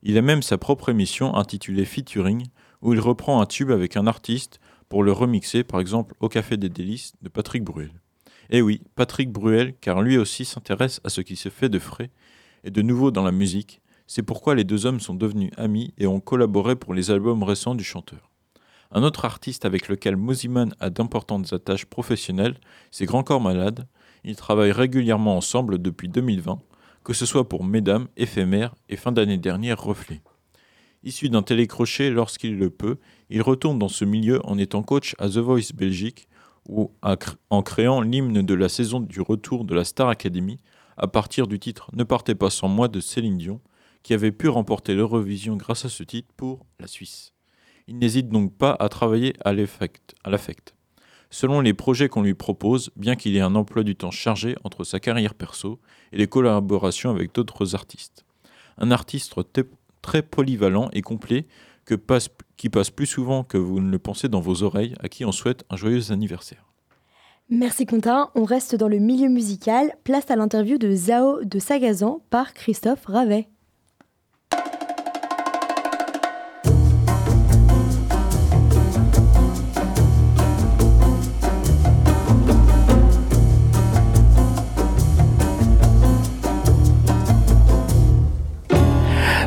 [0.03, 2.45] Il a même sa propre émission intitulée Featuring
[2.83, 4.61] où il reprend un tube avec un artiste
[4.95, 7.91] pour le remixer, par exemple au Café des Délices de Patrick Bruel.
[8.49, 12.13] Et oui, Patrick Bruel, car lui aussi s'intéresse à ce qui se fait de frais
[12.63, 13.81] et de nouveau dans la musique.
[14.07, 17.75] C'est pourquoi les deux hommes sont devenus amis et ont collaboré pour les albums récents
[17.75, 18.31] du chanteur.
[18.93, 22.61] Un autre artiste avec lequel Moziman a d'importantes attaches professionnelles,
[22.93, 23.89] c'est Grand Corps Malade.
[24.23, 26.61] Ils travaillent régulièrement ensemble depuis 2020,
[27.03, 30.21] que ce soit pour Mesdames, Éphémère et fin d'année dernière Reflet.
[31.05, 32.97] Issu d'un télécrochet lorsqu'il le peut,
[33.29, 36.29] il retourne dans ce milieu en étant coach à The Voice Belgique
[36.67, 36.93] ou
[37.51, 40.59] en créant l'hymne de la saison du retour de la Star Academy
[40.97, 43.61] à partir du titre Ne partez pas sans moi de Céline Dion,
[44.03, 47.33] qui avait pu remporter l'Eurovision grâce à ce titre pour la Suisse.
[47.87, 50.75] Il n'hésite donc pas à travailler à l'affect.
[51.31, 54.85] Selon les projets qu'on lui propose, bien qu'il ait un emploi du temps chargé entre
[54.85, 55.81] sa carrière perso
[56.13, 58.25] et les collaborations avec d'autres artistes.
[58.79, 59.67] Un artiste te-
[60.05, 61.47] très polyvalent et complet
[61.87, 65.33] qui passe plus souvent que vous ne le pensez dans vos oreilles, à qui on
[65.33, 66.65] souhaite un joyeux anniversaire.
[67.51, 72.23] Merci Quentin, on reste dans le milieu musical, place à l'interview de Zao de Sagazan
[72.31, 73.49] par Christophe Ravet.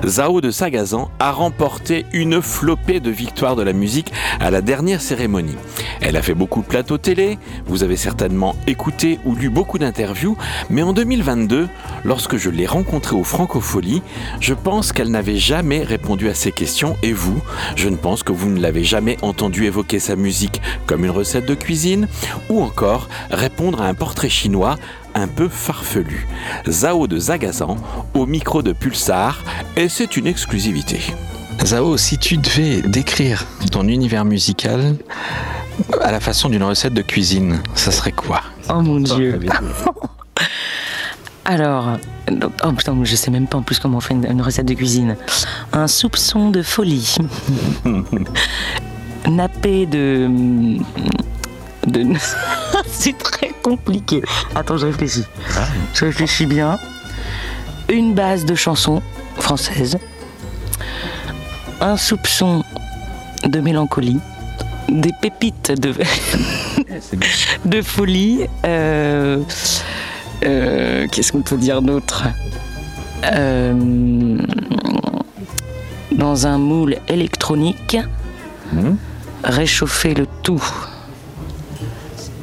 [0.07, 5.01] Zao de Sagazan a remporté une flopée de victoires de la musique à la dernière
[5.01, 5.57] cérémonie.
[6.01, 10.37] Elle a fait beaucoup de plateaux télé, vous avez certainement écouté ou lu beaucoup d'interviews,
[10.69, 11.67] mais en 2022,
[12.05, 14.01] lorsque je l'ai rencontrée au Francofolie,
[14.39, 17.41] je pense qu'elle n'avait jamais répondu à ces questions et vous,
[17.75, 21.45] je ne pense que vous ne l'avez jamais entendu évoquer sa musique comme une recette
[21.45, 22.07] de cuisine
[22.49, 24.77] ou encore répondre à un portrait chinois
[25.17, 26.27] un peu farfelu.
[26.69, 27.75] Zao de Zagazan
[28.13, 29.43] au micro de Pulsar
[29.75, 31.01] et c'est une exclusivité.
[31.65, 34.95] Zao, si tu devais décrire ton univers musical
[36.01, 38.41] à la façon d'une recette de cuisine, ça serait quoi?
[38.69, 39.39] Oh mon dieu.
[41.45, 41.97] Alors,
[42.29, 44.67] donc- oh putain, je sais même pas en plus comment on fait une, une recette
[44.67, 45.15] de cuisine.
[45.73, 47.15] Un soupçon de folie.
[49.27, 50.29] Nappé de.
[51.87, 52.03] De...
[52.91, 54.21] C'est très compliqué.
[54.55, 55.23] Attends, je réfléchis.
[55.93, 56.77] Je réfléchis bien.
[57.89, 59.01] Une base de chansons
[59.37, 59.97] françaises.
[61.81, 62.63] Un soupçon
[63.45, 64.19] de mélancolie.
[64.89, 65.93] Des pépites de,
[67.65, 68.45] de folie.
[68.65, 69.41] euh,
[70.45, 72.23] euh, Qu'est-ce qu'on peut dire d'autre?
[73.25, 74.37] Euh,
[76.11, 77.97] Dans un moule électronique,
[79.43, 80.63] réchauffer le tout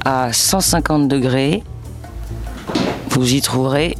[0.05, 1.63] à 150 degrés,
[3.11, 3.97] vous y trouverez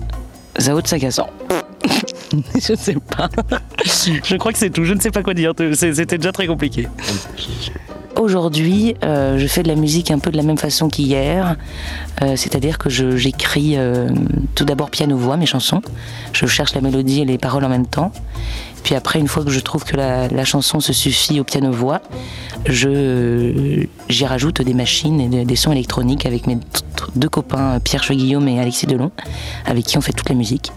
[0.61, 1.29] Zao de Sagazan.
[2.55, 3.29] je sais pas.
[3.85, 4.85] Je crois que c'est tout.
[4.85, 5.53] Je ne sais pas quoi dire.
[5.75, 6.89] C'était déjà très compliqué.
[8.17, 11.57] Aujourd'hui, euh, je fais de la musique un peu de la même façon qu'hier.
[12.23, 14.09] Euh, C'est-à-dire que j'écris euh,
[14.55, 15.83] tout d'abord piano-voix, mes chansons.
[16.33, 18.13] Je cherche la mélodie et les paroles en même temps.
[18.85, 22.03] Puis après, une fois que je trouve que la, chanson se suffit au piano-voix,
[22.67, 23.89] j'y
[24.27, 26.59] rajoute des machines et des, sons électroniques avec mes
[27.17, 29.11] deux copains, Pierre Cheguillaume et Alexis Delon,
[29.65, 30.71] avec qui on fait toute la musique.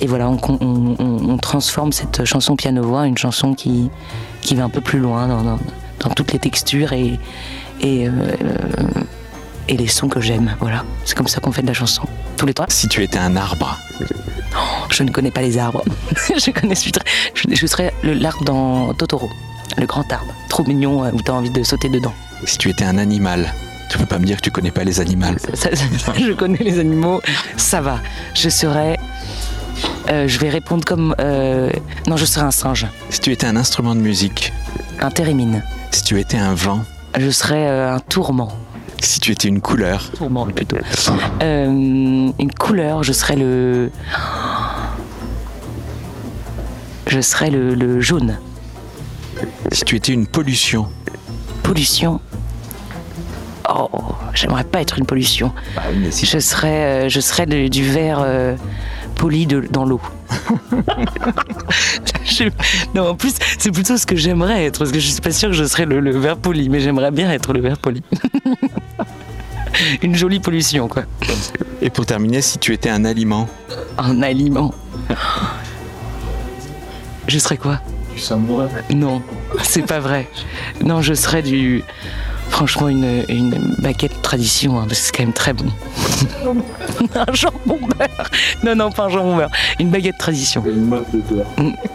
[0.00, 3.90] Et voilà, on, transforme cette chanson piano-voix en une chanson qui,
[4.40, 5.58] qui va un peu plus loin dans, dans-
[6.14, 7.18] toutes les textures et,
[7.80, 8.10] et, euh,
[9.72, 10.54] et les sons que j'aime.
[10.60, 12.02] Voilà, c'est comme ça qu'on fait de la chanson.
[12.36, 12.66] Tous les trois.
[12.68, 13.78] Si tu étais un arbre,
[14.90, 15.82] Je ne connais pas les arbres.
[16.28, 17.04] je connais je, serais-
[17.34, 19.30] je, je serais le- l'arbre dans Totoro,
[19.78, 22.12] le grand arbre, trop mignon euh, où t'as envie de sauter dedans.
[22.44, 23.50] si tu étais un animal,
[23.90, 25.34] tu peux pas me dire que tu connais pas les animaux.
[25.54, 27.22] Ça- ça- je connais les animaux,
[27.56, 28.00] ça va.
[28.34, 28.98] Je serais,
[30.10, 31.70] euh, je vais répondre comme, euh,
[32.06, 34.52] non, je serais un singe, Si tu étais un instrument de musique,
[35.00, 35.62] un térémine.
[35.92, 36.80] si tu étais un vent,
[37.18, 38.52] Je serais euh, un tourment.
[39.02, 40.10] Si tu étais une couleur.
[40.16, 40.76] Tourmente plutôt.
[41.42, 43.90] Euh, une couleur, je serais le.
[47.08, 48.38] Je serais le, le jaune.
[49.72, 50.86] Si tu étais une pollution.
[51.64, 52.20] Pollution.
[53.68, 53.88] Oh,
[54.34, 55.52] j'aimerais pas être une pollution.
[56.10, 58.54] Je serais, euh, je serais le- du verre euh,
[59.16, 60.00] poli de- dans l'eau.
[62.24, 62.44] Je-
[62.94, 65.50] non, en plus, c'est plutôt ce que j'aimerais être, parce que je suis pas sûre
[65.50, 68.02] que je serais le, le verre poli, mais j'aimerais bien être le verre poli.
[70.02, 71.04] Une jolie pollution, quoi.
[71.80, 73.48] Et pour terminer, si tu étais un aliment.
[73.98, 74.72] Un aliment.
[77.26, 77.80] Je serais quoi
[78.14, 78.68] Du samourais.
[78.90, 79.22] Non,
[79.62, 80.28] c'est pas vrai.
[80.84, 81.82] Non, je serais du.
[82.50, 85.64] Franchement, une, une baguette tradition, hein, parce que c'est quand même très bon.
[87.14, 88.30] un jambon beurre.
[88.62, 89.50] Non, non, pas un jambon beurre.
[89.80, 90.62] Une baguette tradition.
[90.66, 91.46] Une mode de beurre.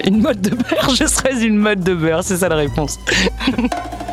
[0.04, 2.98] Une mode de beurre, je serais une mode de beurre, c'est ça la réponse.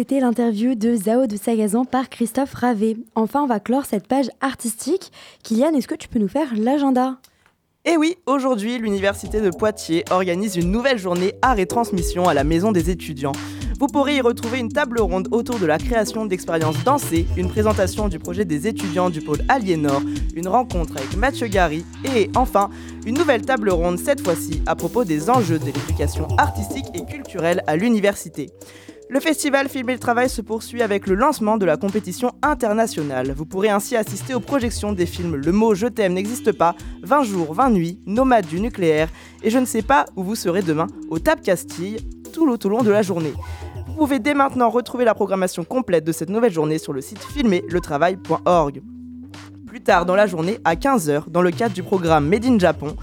[0.00, 2.96] c'était l'interview de Zao de Sagazan par Christophe Ravé.
[3.16, 5.12] Enfin, on va clore cette page artistique.
[5.42, 7.18] Kylian, est-ce que tu peux nous faire l'agenda?
[7.84, 12.44] Et oui, aujourd'hui, l'Université de Poitiers organise une nouvelle journée art et transmission à la
[12.44, 13.32] Maison des étudiants.
[13.78, 18.08] Vous pourrez y retrouver une table ronde autour de la création d'expériences dansées, une présentation
[18.08, 20.00] du projet des étudiants du pôle Aliénor,
[20.34, 21.84] une rencontre avec Mathieu Gary
[22.16, 22.70] et enfin
[23.04, 27.62] une nouvelle table ronde cette fois-ci à propos des enjeux de l'éducation artistique et culturelle
[27.66, 28.50] à l'université.
[29.12, 33.32] Le festival Film et le Travail se poursuit avec le lancement de la compétition internationale.
[33.32, 37.24] Vous pourrez ainsi assister aux projections des films Le mot Je t'aime n'existe pas, 20
[37.24, 39.08] jours, 20 nuits, Nomade du nucléaire
[39.42, 41.96] et je ne sais pas où vous serez demain au Tap Castille
[42.32, 43.32] tout le, tout le long de la journée.
[43.88, 47.18] Vous pouvez dès maintenant retrouver la programmation complète de cette nouvelle journée sur le site
[47.18, 48.80] filmerletravail.org.
[49.66, 52.94] Plus tard dans la journée, à 15h, dans le cadre du programme Made in Japon,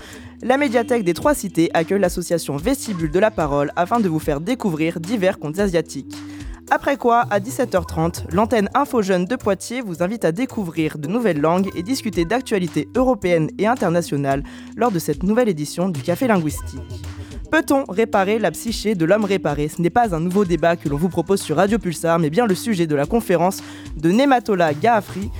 [0.42, 4.40] la médiathèque des Trois Cités accueille l'association Vestibule de la Parole afin de vous faire
[4.40, 6.16] découvrir divers contes asiatiques.
[6.70, 11.40] Après quoi, à 17h30, l'antenne Info Jeune de Poitiers vous invite à découvrir de nouvelles
[11.40, 14.44] langues et discuter d'actualités européennes et internationales
[14.76, 16.82] lors de cette nouvelle édition du Café Linguistique.
[17.50, 19.70] Peut-on réparer la psyché de l'homme réparé?
[19.70, 22.46] Ce n'est pas un nouveau débat que l'on vous propose sur Radio Pulsar, mais bien
[22.46, 23.64] le sujet de la conférence
[23.96, 25.32] de Nematola Gaafri,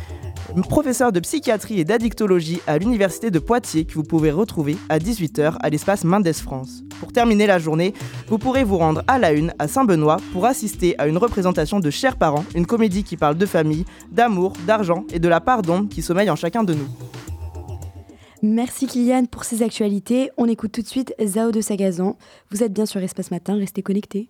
[0.70, 5.56] professeur de psychiatrie et d'addictologie à l'Université de Poitiers que vous pouvez retrouver à 18h
[5.60, 6.84] à l'espace Mendes France.
[7.00, 7.94] Pour terminer la journée,
[8.28, 11.90] vous pourrez vous rendre à la Une à Saint-Benoît pour assister à une représentation de
[11.90, 15.90] Chers parents, une comédie qui parle de famille, d'amour, d'argent et de la part d'ombre
[15.90, 16.88] qui sommeille en chacun de nous.
[18.44, 20.30] Merci Kylian pour ces actualités.
[20.38, 22.18] On écoute tout de suite Zao de Sagazan.
[22.52, 24.30] Vous êtes bien sur Espace Matin, restez connectés.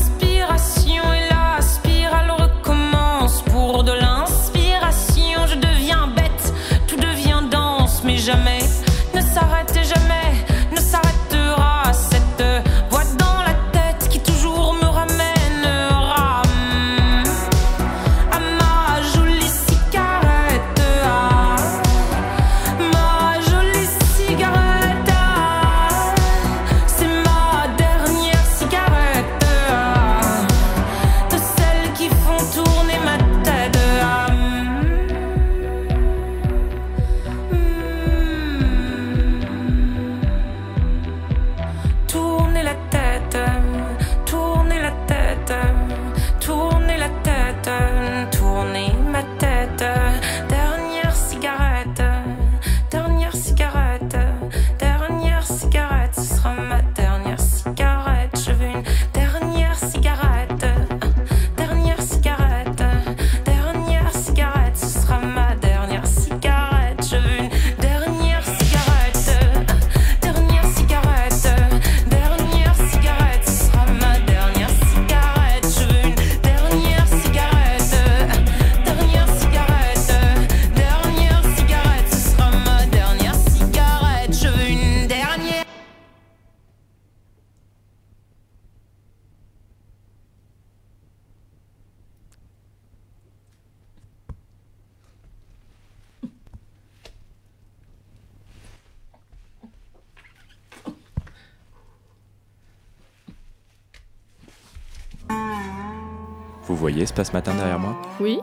[106.91, 108.39] voyez Espace Matin derrière moi Oui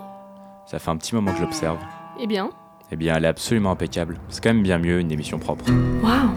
[0.67, 1.79] Ça fait un petit moment que je l'observe.
[2.21, 2.51] Eh bien
[2.91, 4.19] Eh bien, elle est absolument impeccable.
[4.29, 5.65] C'est quand même bien mieux une émission propre.
[6.03, 6.31] Waouh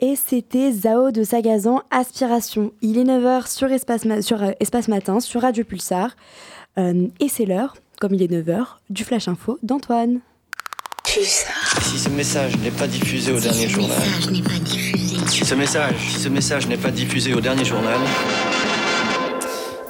[0.00, 2.72] Et c'était Zao de Sagazan, Aspiration.
[2.82, 6.10] Il est 9h sur Espace, Ma- sur, euh, Espace Matin, sur Radio Pulsar.
[6.78, 10.20] Euh, et c'est l'heure, comme il est 9h, du Flash Info d'Antoine.
[11.04, 13.98] Si ce message n'est pas diffusé au dernier journal.
[15.28, 17.98] Si ce message, si ce message n'est pas diffusé au dernier journal.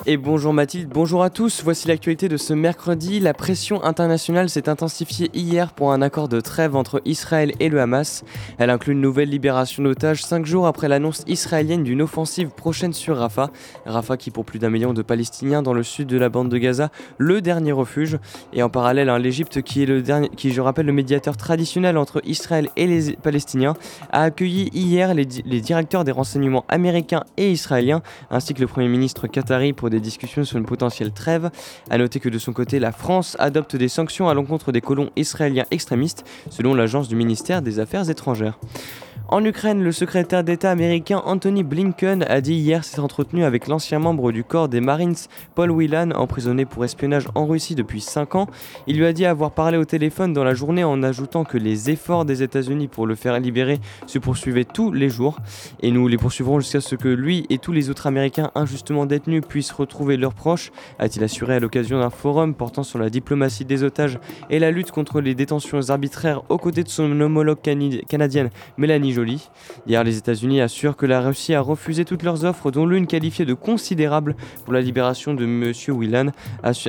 [0.05, 1.63] Et bonjour Mathilde, bonjour à tous.
[1.63, 3.21] Voici l'actualité de ce mercredi.
[3.21, 7.81] La pression internationale s'est intensifiée hier pour un accord de trêve entre Israël et le
[7.81, 8.25] Hamas.
[8.59, 13.17] Elle inclut une nouvelle libération d'otages cinq jours après l'annonce israélienne d'une offensive prochaine sur
[13.17, 13.51] Rafah.
[13.87, 16.59] Rafah qui pour plus d'un million de Palestiniens dans le sud de la bande de
[16.59, 18.19] Gaza, le dernier refuge.
[18.53, 21.97] Et en parallèle, hein, l'Égypte qui est le dernier, qui je rappelle le médiateur traditionnel
[21.97, 23.75] entre Israël et les Palestiniens,
[24.11, 28.89] a accueilli hier les, les directeurs des renseignements américains et israéliens, ainsi que le Premier
[28.89, 31.51] ministre qatari pour des discussions sur une potentielle trêve.
[31.91, 35.11] A noter que de son côté, la France adopte des sanctions à l'encontre des colons
[35.15, 38.59] israéliens extrémistes, selon l'agence du ministère des Affaires étrangères.
[39.33, 43.99] En Ukraine, le secrétaire d'État américain Anthony Blinken a dit hier s'être entretenu avec l'ancien
[43.99, 45.15] membre du corps des Marines,
[45.55, 48.47] Paul Whelan, emprisonné pour espionnage en Russie depuis 5 ans.
[48.87, 51.89] Il lui a dit avoir parlé au téléphone dans la journée en ajoutant que les
[51.89, 55.39] efforts des États-Unis pour le faire libérer se poursuivaient tous les jours.
[55.81, 59.41] Et nous les poursuivrons jusqu'à ce que lui et tous les autres Américains injustement détenus
[59.49, 63.83] puissent retrouver leurs proches, a-t-il assuré à l'occasion d'un forum portant sur la diplomatie des
[63.83, 64.19] otages
[64.51, 69.22] et la lutte contre les détentions arbitraires aux côtés de son homologue canadienne Mélanie Joly.
[69.87, 73.45] Hier, les États-Unis assurent que la Russie a refusé toutes leurs offres, dont l'une qualifiée
[73.45, 75.73] de considérable pour la libération de M.
[75.97, 76.31] Whelan,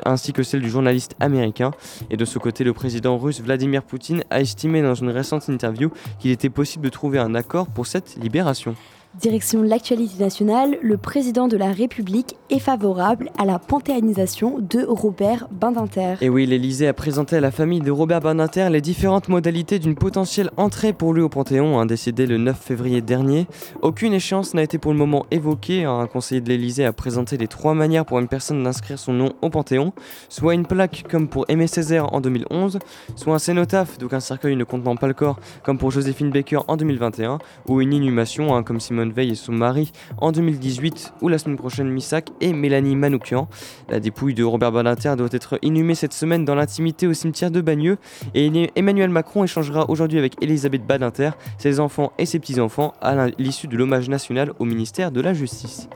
[0.06, 1.72] ainsi que celle du journaliste américain.
[2.10, 5.92] Et de ce côté, le président russe Vladimir Poutine a estimé dans une récente interview
[6.20, 8.76] qu'il était possible de trouver un accord pour cette libération.
[9.22, 15.48] Direction l'actualité nationale, le président de la République est favorable à la panthéanisation de Robert
[15.52, 16.16] Badinter.
[16.22, 19.94] Et oui, l'Elysée a présenté à la famille de Robert Badinter les différentes modalités d'une
[19.94, 23.46] potentielle entrée pour lui au Panthéon, hein, décidé le 9 février dernier.
[23.84, 25.84] Aucune échéance n'a été pour le moment évoquée.
[25.84, 26.00] hein.
[26.00, 29.34] Un conseiller de l'Elysée a présenté les trois manières pour une personne d'inscrire son nom
[29.44, 29.94] au Panthéon,
[30.28, 32.80] soit une plaque comme pour Aimé Césaire en 2011,
[33.16, 36.62] soit un cénotaphe, donc un cercueil ne contenant pas le corps, comme pour Joséphine Baker
[36.68, 37.38] en 2021,
[37.68, 41.58] ou une inhumation, hein, comme Simone Veil et son mari en 2018, ou la semaine
[41.58, 43.48] prochaine Missak et Mélanie Manoukian.
[43.90, 47.62] La dépouille de Robert Badinter doit être inhumée cette semaine dans l'intimité au cimetière de
[47.62, 47.98] Bagneux,
[48.34, 53.68] et Emmanuel Macron échangera aujourd'hui avec Elisabeth Badinter, ses enfants et ses petits-enfants, à l'issue
[53.68, 55.90] de l'hommage national au ministère de la Justice.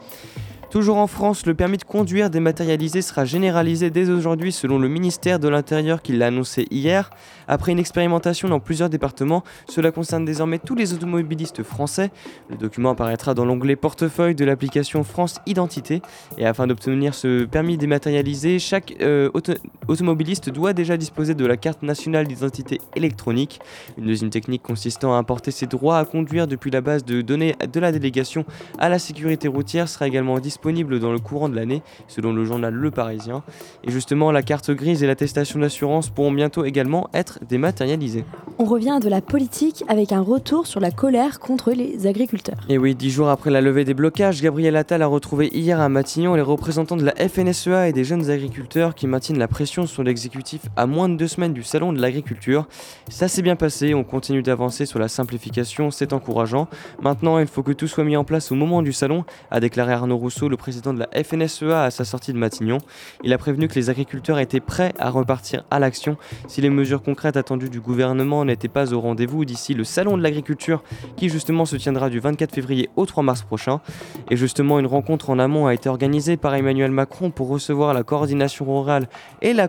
[0.70, 5.40] Toujours en France, le permis de conduire dématérialisé sera généralisé dès aujourd'hui selon le ministère
[5.40, 7.10] de l'Intérieur qui l'a annoncé hier.
[7.48, 12.12] Après une expérimentation dans plusieurs départements, cela concerne désormais tous les automobilistes français.
[12.50, 16.02] Le document apparaîtra dans l'onglet portefeuille de l'application France Identité.
[16.38, 19.54] Et afin d'obtenir ce permis dématérialisé, chaque euh, auto-
[19.88, 23.62] automobiliste doit déjà disposer de la carte nationale d'identité électronique.
[23.98, 27.56] Une deuxième technique consistant à importer ses droits à conduire depuis la base de données
[27.72, 28.44] de la délégation
[28.78, 30.57] à la sécurité routière sera également disponible
[31.00, 33.44] dans le courant de l'année, selon le journal Le Parisien.
[33.84, 38.26] Et justement, la carte grise et l'attestation d'assurance pourront bientôt également être dématérialisées.
[38.60, 42.58] On revient à de la politique avec un retour sur la colère contre les agriculteurs.
[42.70, 45.90] Et oui, dix jours après la levée des blocages, Gabriel Attal a retrouvé hier à
[45.90, 50.04] Matignon les représentants de la FNSEA et des jeunes agriculteurs qui maintiennent la pression sur
[50.04, 52.68] l'exécutif à moins de deux semaines du salon de l'agriculture.
[53.10, 56.68] Ça s'est bien passé, on continue d'avancer sur la simplification, c'est encourageant.
[57.02, 59.94] Maintenant, il faut que tout soit mis en place au moment du salon, a déclaré
[59.94, 62.80] Arnaud Rousseau, le président de la FNSEA, à sa sortie de Matignon.
[63.24, 66.18] Il a prévenu que les agriculteurs étaient prêts à repartir à l'action
[66.48, 70.24] si les mesures concrètes attendues du gouvernement n'étaient pas au rendez-vous d'ici le salon de
[70.24, 70.84] l'agriculture
[71.16, 73.82] qui justement se tiendra du 24 février au 3 mars prochain.
[74.30, 78.04] Et justement, une rencontre en amont a été organisée par Emmanuel Macron pour recevoir la
[78.04, 79.08] coordination rurale
[79.42, 79.68] et la,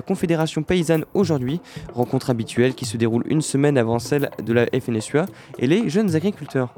[0.00, 1.60] confédération paysanne aujourd'hui.
[1.94, 5.26] Rencontre habituelle qui se déroule une semaine avant celle de la FNSUA
[5.58, 6.74] et les jeunes agriculteurs.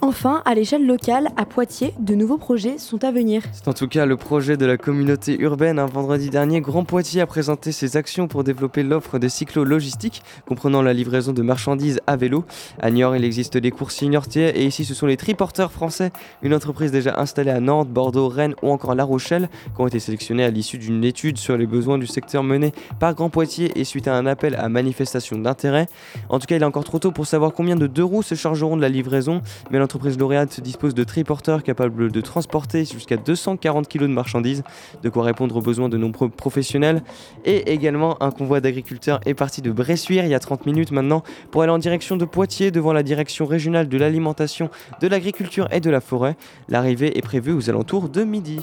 [0.00, 3.42] Enfin, à l'échelle locale, à Poitiers, de nouveaux projets sont à venir.
[3.52, 5.78] C'est en tout cas le projet de la communauté urbaine.
[5.78, 10.82] Un vendredi dernier, Grand Poitiers a présenté ses actions pour développer l'offre de cyclo-logistique, comprenant
[10.82, 12.44] la livraison de marchandises à vélo.
[12.80, 16.10] À Niort, il existe des coursiers niortais et ici, ce sont les triporteurs français,
[16.42, 20.00] une entreprise déjà installée à Nantes, Bordeaux, Rennes ou encore La Rochelle, qui ont été
[20.00, 23.84] sélectionnés à l'issue d'une étude sur les besoins du secteur menée par Grand Poitiers et
[23.84, 25.86] suite à un appel à manifestation d'intérêt.
[26.28, 28.34] En tout cas, il est encore trop tôt pour savoir combien de deux roues se
[28.34, 29.40] chargeront de la livraison,
[29.84, 34.62] l'entreprise lauréate dispose de triporteurs capables de transporter jusqu'à 240 kg de marchandises,
[35.02, 37.02] de quoi répondre aux besoins de nombreux professionnels.
[37.44, 41.22] Et également, un convoi d'agriculteurs est parti de Bressuire il y a 30 minutes maintenant
[41.50, 44.70] pour aller en direction de Poitiers devant la direction régionale de l'alimentation,
[45.02, 46.34] de l'agriculture et de la forêt.
[46.70, 48.60] L'arrivée est prévue aux alentours de midi.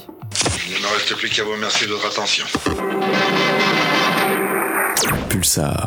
[0.67, 2.45] Il ne me reste plus qu'à vous remercier de votre attention.
[5.29, 5.85] Pulsar.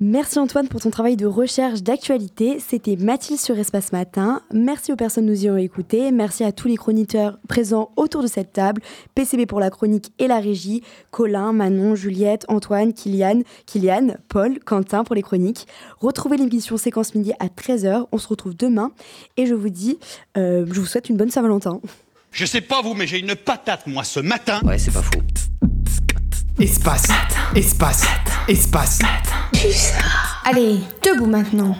[0.00, 2.60] Merci Antoine pour ton travail de recherche d'actualité.
[2.60, 4.42] C'était Mathilde sur Espace Matin.
[4.54, 6.12] Merci aux personnes qui nous y ont écoutés.
[6.12, 8.80] Merci à tous les chroniqueurs présents autour de cette table.
[9.16, 10.84] PCB pour la chronique et la régie.
[11.10, 15.66] Colin, Manon, Juliette, Antoine, Kylian, Kylian, Paul, Quentin pour les chroniques.
[15.98, 18.06] Retrouvez l'émission Séquence Midi à 13h.
[18.12, 18.92] On se retrouve demain.
[19.36, 19.98] Et je vous dis,
[20.36, 21.80] euh, je vous souhaite une bonne Saint-Valentin.
[22.30, 24.60] Je sais pas vous, mais j'ai une patate, moi, ce matin.
[24.62, 25.22] Ouais, c'est pas faux.
[26.60, 27.08] Espace,
[27.56, 28.04] espace,
[28.48, 28.98] espace.
[30.44, 31.74] Allez, debout maintenant.